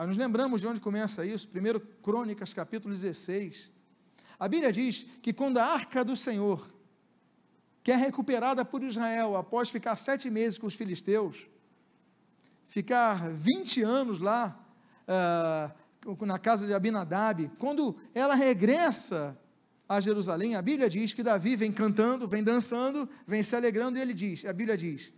[0.00, 3.70] Aí nos lembramos de onde começa isso, 1 Crônicas, capítulo 16.
[4.38, 6.66] A Bíblia diz que quando a arca do Senhor,
[7.82, 11.46] que é recuperada por Israel após ficar sete meses com os filisteus,
[12.64, 14.58] ficar 20 anos lá,
[16.06, 19.38] uh, na casa de Abinadab, quando ela regressa
[19.86, 24.00] a Jerusalém, a Bíblia diz que Davi vem cantando, vem dançando, vem se alegrando, e
[24.00, 25.12] ele diz, a Bíblia diz,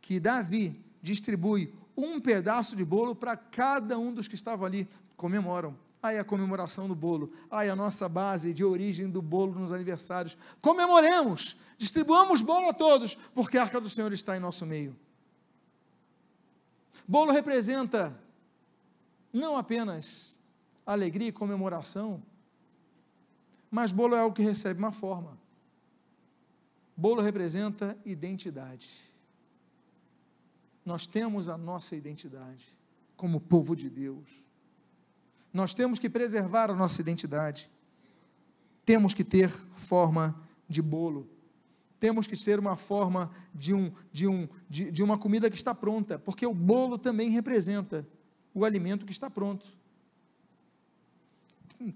[0.00, 5.76] que Davi distribui um pedaço de bolo para cada um dos que estavam ali, comemoram.
[6.02, 10.36] Aí a comemoração do bolo, aí a nossa base de origem do bolo nos aniversários.
[10.60, 14.96] Comemoremos, distribuamos bolo a todos, porque a arca do Senhor está em nosso meio.
[17.06, 18.18] Bolo representa
[19.32, 20.36] não apenas
[20.84, 22.20] alegria e comemoração,
[23.70, 25.38] mas bolo é algo que recebe uma forma.
[26.96, 29.11] Bolo representa identidade
[30.84, 32.66] nós temos a nossa identidade
[33.16, 34.28] como povo de Deus.
[35.52, 37.70] Nós temos que preservar a nossa identidade.
[38.84, 41.28] Temos que ter forma de bolo.
[42.00, 45.72] Temos que ser uma forma de, um, de, um, de, de uma comida que está
[45.72, 48.06] pronta, porque o bolo também representa
[48.52, 49.66] o alimento que está pronto.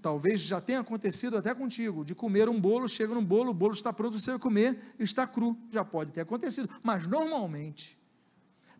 [0.01, 3.73] Talvez já tenha acontecido até contigo, de comer um bolo, chega num bolo, o bolo
[3.73, 5.57] está pronto, você vai comer, está cru.
[5.69, 7.96] Já pode ter acontecido, mas normalmente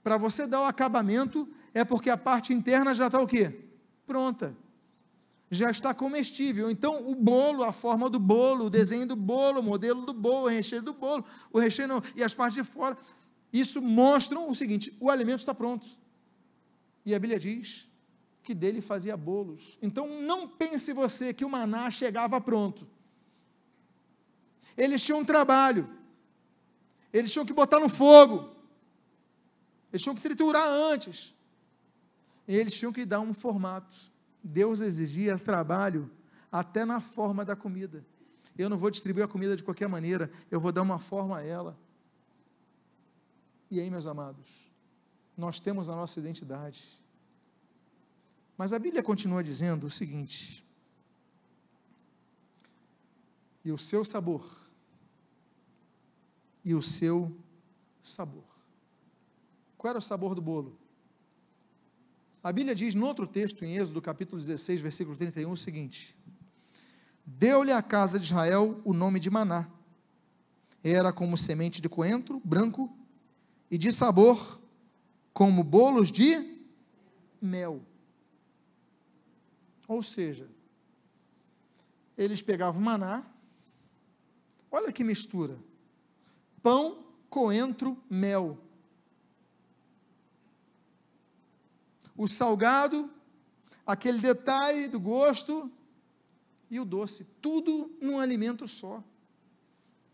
[0.04, 3.60] para você dar o acabamento, é porque a parte interna já está o quê?
[4.06, 4.56] Pronta.
[5.50, 6.70] Já está comestível.
[6.70, 10.46] Então, o bolo, a forma do bolo, o desenho do bolo, o modelo do bolo,
[10.46, 12.98] o recheio do bolo, o recheio não, e as partes de fora,
[13.52, 15.88] isso mostram o seguinte: o alimento está pronto.
[17.06, 17.88] E a Bíblia diz
[18.44, 19.78] que dele fazia bolos.
[19.82, 22.88] Então, não pense você que o maná chegava pronto.
[24.78, 25.90] Eles tinham um trabalho.
[27.12, 28.57] Eles tinham que botar no fogo.
[29.92, 31.34] Eles tinham que triturar antes.
[32.48, 33.96] E eles tinham que dar um formato.
[34.44, 36.10] Deus exigia trabalho
[36.52, 38.06] até na forma da comida.
[38.58, 41.44] Eu não vou distribuir a comida de qualquer maneira, eu vou dar uma forma a
[41.44, 41.78] ela.
[43.70, 44.48] E aí, meus amados,
[45.36, 46.84] nós temos a nossa identidade.
[48.58, 50.66] Mas a Bíblia continua dizendo o seguinte:
[53.64, 54.50] e o seu sabor,
[56.64, 57.38] e o seu
[58.02, 58.47] sabor.
[59.88, 60.78] Qual era o sabor do bolo?
[62.44, 66.14] A Bíblia diz no outro texto, em Êxodo capítulo 16, versículo 31, o seguinte:
[67.26, 69.66] Deu-lhe a casa de Israel o nome de Maná.
[70.84, 72.94] Era como semente de coentro branco
[73.72, 74.60] e de sabor
[75.34, 76.66] como bolos de
[77.42, 77.82] mel.
[79.88, 80.50] Ou seja,
[82.18, 83.26] eles pegavam maná,
[84.70, 85.58] olha que mistura:
[86.62, 88.67] pão, coentro, mel.
[92.18, 93.10] O salgado,
[93.86, 95.72] aquele detalhe do gosto
[96.70, 99.04] e o doce, tudo num alimento só,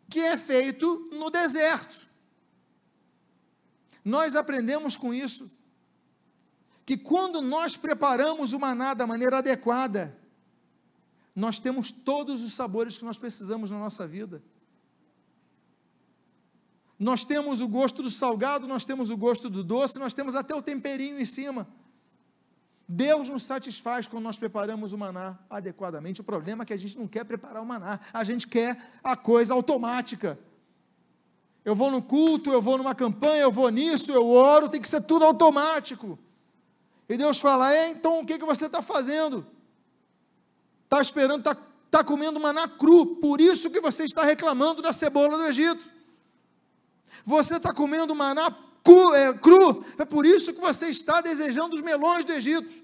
[0.09, 2.07] que é feito no deserto.
[4.05, 5.49] Nós aprendemos com isso
[6.85, 10.19] que quando nós preparamos o maná da maneira adequada,
[11.33, 14.43] nós temos todos os sabores que nós precisamos na nossa vida.
[16.99, 20.53] Nós temos o gosto do salgado, nós temos o gosto do doce, nós temos até
[20.53, 21.67] o temperinho em cima.
[22.93, 26.21] Deus nos satisfaz quando nós preparamos o maná adequadamente.
[26.21, 29.15] O problema é que a gente não quer preparar o maná, a gente quer a
[29.15, 30.37] coisa automática.
[31.65, 34.87] Eu vou no culto, eu vou numa campanha, eu vou nisso, eu oro, tem que
[34.87, 36.19] ser tudo automático.
[37.09, 39.43] E Deus fala: é, então o que, que você está fazendo?
[40.83, 41.57] Está esperando, está
[41.89, 45.83] tá comendo maná cru, por isso que você está reclamando da cebola do Egito.
[47.25, 49.85] Você está comendo maná cru, é, cru.
[49.97, 52.83] É por isso que você está desejando os melões do Egito.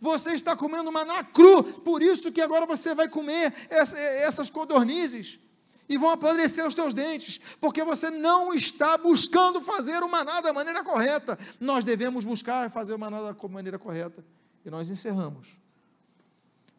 [0.00, 5.38] Você está comendo maná cru, por isso que agora você vai comer essa, essas codornizes
[5.86, 10.52] e vão apodrecer os teus dentes, porque você não está buscando fazer o maná da
[10.52, 11.38] maneira correta.
[11.58, 14.24] Nós devemos buscar fazer o maná da maneira correta.
[14.64, 15.58] E nós encerramos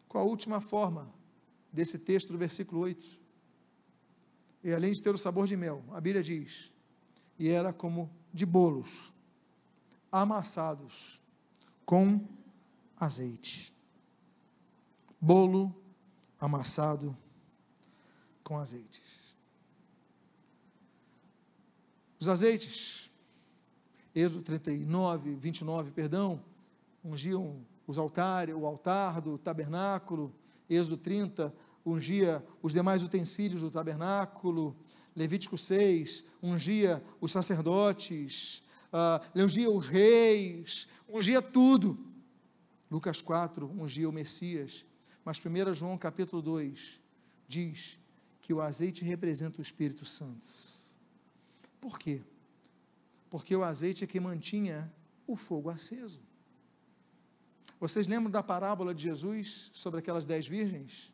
[0.08, 1.12] com a última forma
[1.72, 3.06] desse texto do versículo 8.
[4.64, 6.72] E além de ter o sabor de mel, a Bíblia diz:
[7.38, 9.12] e era como de bolos
[10.10, 11.20] amassados
[11.84, 12.20] com
[12.98, 13.72] azeite.
[15.20, 15.74] Bolo
[16.40, 17.16] amassado
[18.42, 19.02] com azeite.
[22.18, 23.10] Os azeites,
[24.14, 26.42] Êxodo 39, 29, perdão,
[27.04, 27.56] ungiam
[27.86, 30.32] os altares, o altar do tabernáculo,
[30.68, 31.54] Êxodo 30,
[31.84, 34.76] ungia os demais utensílios do tabernáculo,
[35.14, 41.98] Levítico 6, ungia os sacerdotes, uh, ungia os reis, ungia tudo.
[42.90, 44.84] Lucas 4, ungia o Messias.
[45.24, 47.00] Mas 1 João capítulo 2
[47.46, 47.98] diz
[48.40, 50.46] que o azeite representa o Espírito Santo.
[51.80, 52.22] Por quê?
[53.30, 54.92] Porque o azeite é que mantinha
[55.26, 56.20] o fogo aceso.
[57.78, 61.12] Vocês lembram da parábola de Jesus sobre aquelas dez virgens?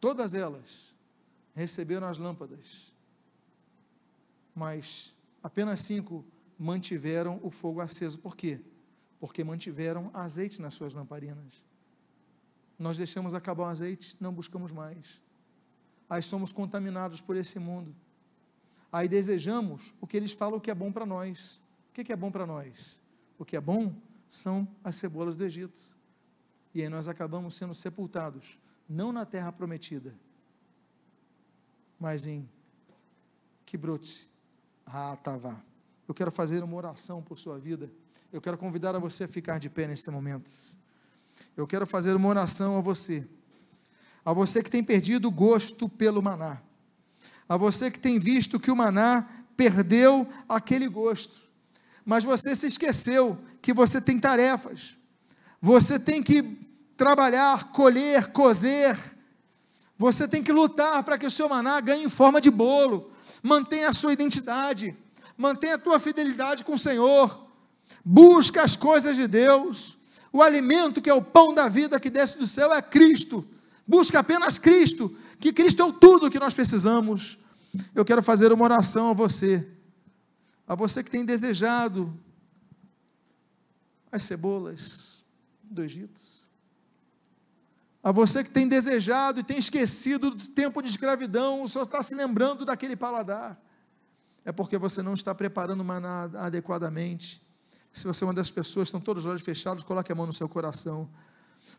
[0.00, 0.89] Todas elas
[1.60, 2.92] receberam as lâmpadas,
[4.54, 6.24] mas apenas cinco
[6.58, 8.18] mantiveram o fogo aceso.
[8.18, 8.60] Por quê?
[9.18, 11.64] Porque mantiveram azeite nas suas lamparinas.
[12.78, 15.20] Nós deixamos acabar o azeite, não buscamos mais.
[16.08, 17.94] Aí somos contaminados por esse mundo.
[18.90, 21.60] Aí desejamos o que eles falam que é bom para nós.
[21.90, 23.02] O que é bom para nós?
[23.38, 23.94] O que é bom
[24.28, 25.78] são as cebolas do Egito.
[26.74, 28.58] E aí nós acabamos sendo sepultados,
[28.88, 30.14] não na terra prometida,
[32.00, 32.48] mas em
[33.66, 34.26] Kibrote,
[34.86, 35.60] Hatavá.
[36.08, 37.92] Eu quero fazer uma oração por sua vida.
[38.32, 40.50] Eu quero convidar a você a ficar de pé nesse momento.
[41.56, 43.28] Eu quero fazer uma oração a você.
[44.24, 46.60] A você que tem perdido o gosto pelo maná.
[47.48, 51.36] A você que tem visto que o maná perdeu aquele gosto.
[52.04, 54.96] Mas você se esqueceu que você tem tarefas.
[55.60, 56.42] Você tem que
[56.96, 58.96] trabalhar, colher, cozer.
[60.00, 63.12] Você tem que lutar para que o seu maná ganhe em forma de bolo.
[63.42, 64.96] Mantenha a sua identidade.
[65.36, 67.46] Mantenha a tua fidelidade com o Senhor.
[68.02, 69.98] Busca as coisas de Deus.
[70.32, 73.46] O alimento que é o pão da vida que desce do céu é Cristo.
[73.86, 77.36] Busca apenas Cristo, que Cristo é o tudo que nós precisamos.
[77.94, 79.68] Eu quero fazer uma oração a você,
[80.66, 82.18] a você que tem desejado
[84.10, 85.26] as cebolas
[85.62, 86.39] do Egito.
[88.02, 92.14] A você que tem desejado e tem esquecido do tempo de escravidão, Senhor está se
[92.14, 93.60] lembrando daquele paladar.
[94.44, 97.42] É porque você não está preparando maná adequadamente.
[97.92, 100.32] Se você é uma das pessoas, estão todos os olhos fechados, coloque a mão no
[100.32, 101.10] seu coração.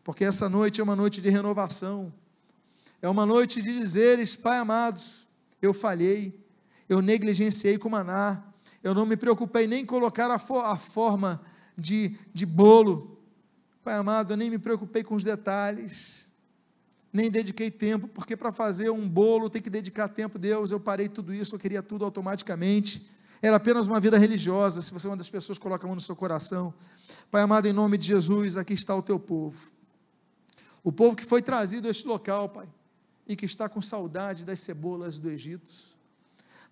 [0.04, 2.12] Porque essa noite é uma noite de renovação.
[3.00, 5.00] É uma noite de dizeres, Pai amado,
[5.60, 6.40] eu falhei,
[6.88, 8.44] eu negligenciei com maná,
[8.82, 11.40] eu não me preocupei nem em colocar a, a forma
[11.76, 13.18] de, de bolo.
[13.84, 16.28] Pai amado, eu nem me preocupei com os detalhes,
[17.12, 20.38] nem dediquei tempo, porque para fazer um bolo tem que dedicar tempo.
[20.38, 23.04] Deus, eu parei tudo isso, eu queria tudo automaticamente.
[23.42, 24.80] Era apenas uma vida religiosa.
[24.80, 26.72] Se você é uma das pessoas, coloca a mão no seu coração.
[27.30, 29.72] Pai amado, em nome de Jesus, aqui está o teu povo.
[30.84, 32.68] O povo que foi trazido a este local, Pai,
[33.26, 35.91] e que está com saudade das cebolas do Egito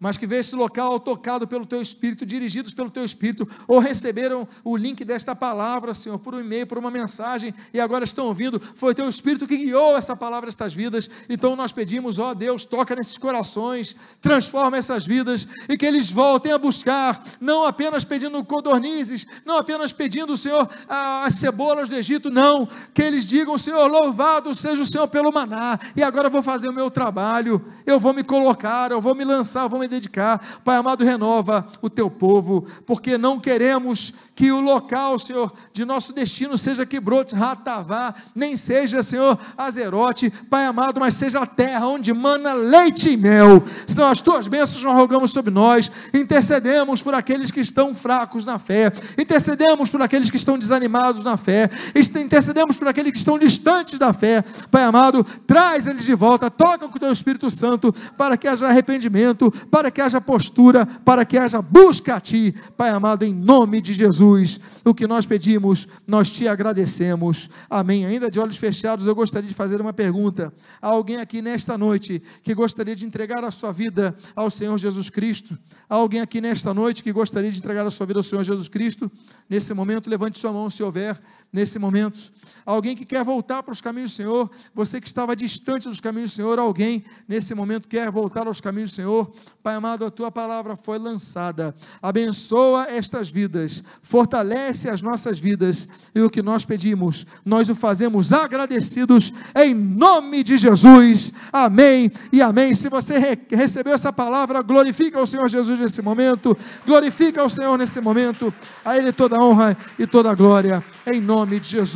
[0.01, 4.49] mas que vê esse local tocado pelo teu Espírito, dirigidos pelo teu Espírito, ou receberam
[4.65, 8.59] o link desta palavra, Senhor, por um e-mail, por uma mensagem, e agora estão ouvindo,
[8.75, 12.97] foi teu Espírito que guiou essa palavra, estas vidas, então nós pedimos, ó Deus, toca
[12.97, 19.27] nesses corações, transforma essas vidas, e que eles voltem a buscar, não apenas pedindo codornizes,
[19.45, 24.81] não apenas pedindo, Senhor, as cebolas do Egito, não, que eles digam, Senhor, louvado seja
[24.81, 28.25] o Senhor pelo maná, e agora eu vou fazer o meu trabalho, eu vou me
[28.25, 30.61] colocar, eu vou me lançar, eu vou me dedicar.
[30.65, 36.15] Pai amado, renova o teu povo, porque não queremos que o local, Senhor, de nosso
[36.15, 42.13] destino seja Quibrote, Ratavá, nem seja, Senhor, Azerote, Pai amado, mas seja a terra onde
[42.13, 43.63] mana leite e mel.
[43.87, 45.91] São as tuas bênçãos, nós rogamos sobre nós.
[46.15, 51.37] Intercedemos por aqueles que estão fracos na fé, intercedemos por aqueles que estão desanimados na
[51.37, 54.43] fé, intercedemos por aqueles que estão distantes da fé.
[54.71, 58.67] Pai amado, traz eles de volta, toca com o teu Espírito Santo para que haja
[58.67, 63.81] arrependimento, para que haja postura, para que haja busca a ti, Pai amado, em nome
[63.81, 64.01] de.
[64.01, 67.51] Jesus, o que nós pedimos, nós te agradecemos.
[67.69, 68.07] Amém.
[68.07, 70.53] Ainda de olhos fechados, eu gostaria de fazer uma pergunta.
[70.81, 75.11] Há alguém aqui nesta noite que gostaria de entregar a sua vida ao Senhor Jesus
[75.11, 75.57] Cristo?
[75.91, 78.69] Há alguém aqui nesta noite que gostaria de entregar a sua vida ao Senhor Jesus
[78.69, 79.11] Cristo?
[79.49, 81.21] Nesse momento, levante sua mão se houver
[81.53, 82.33] nesse momento.
[82.65, 86.31] Alguém que quer voltar para os caminhos do Senhor, você que estava distante dos caminhos
[86.31, 89.33] do Senhor, alguém nesse momento quer voltar aos caminhos do Senhor.
[89.65, 91.75] Pai amado, a tua palavra foi lançada.
[92.01, 98.33] Abençoa estas vidas, fortalece as nossas vidas e o que nós pedimos, nós o fazemos
[98.33, 101.33] agradecidos em nome de Jesus.
[101.53, 102.75] Amém e amém.
[102.77, 106.57] Se você re recebeu essa palavra, glorifica o Senhor Jesus nesse momento,
[106.87, 108.53] glorifica o Senhor nesse momento.
[108.85, 111.89] A Ele toda honra e toda glória, em nome de Jesus.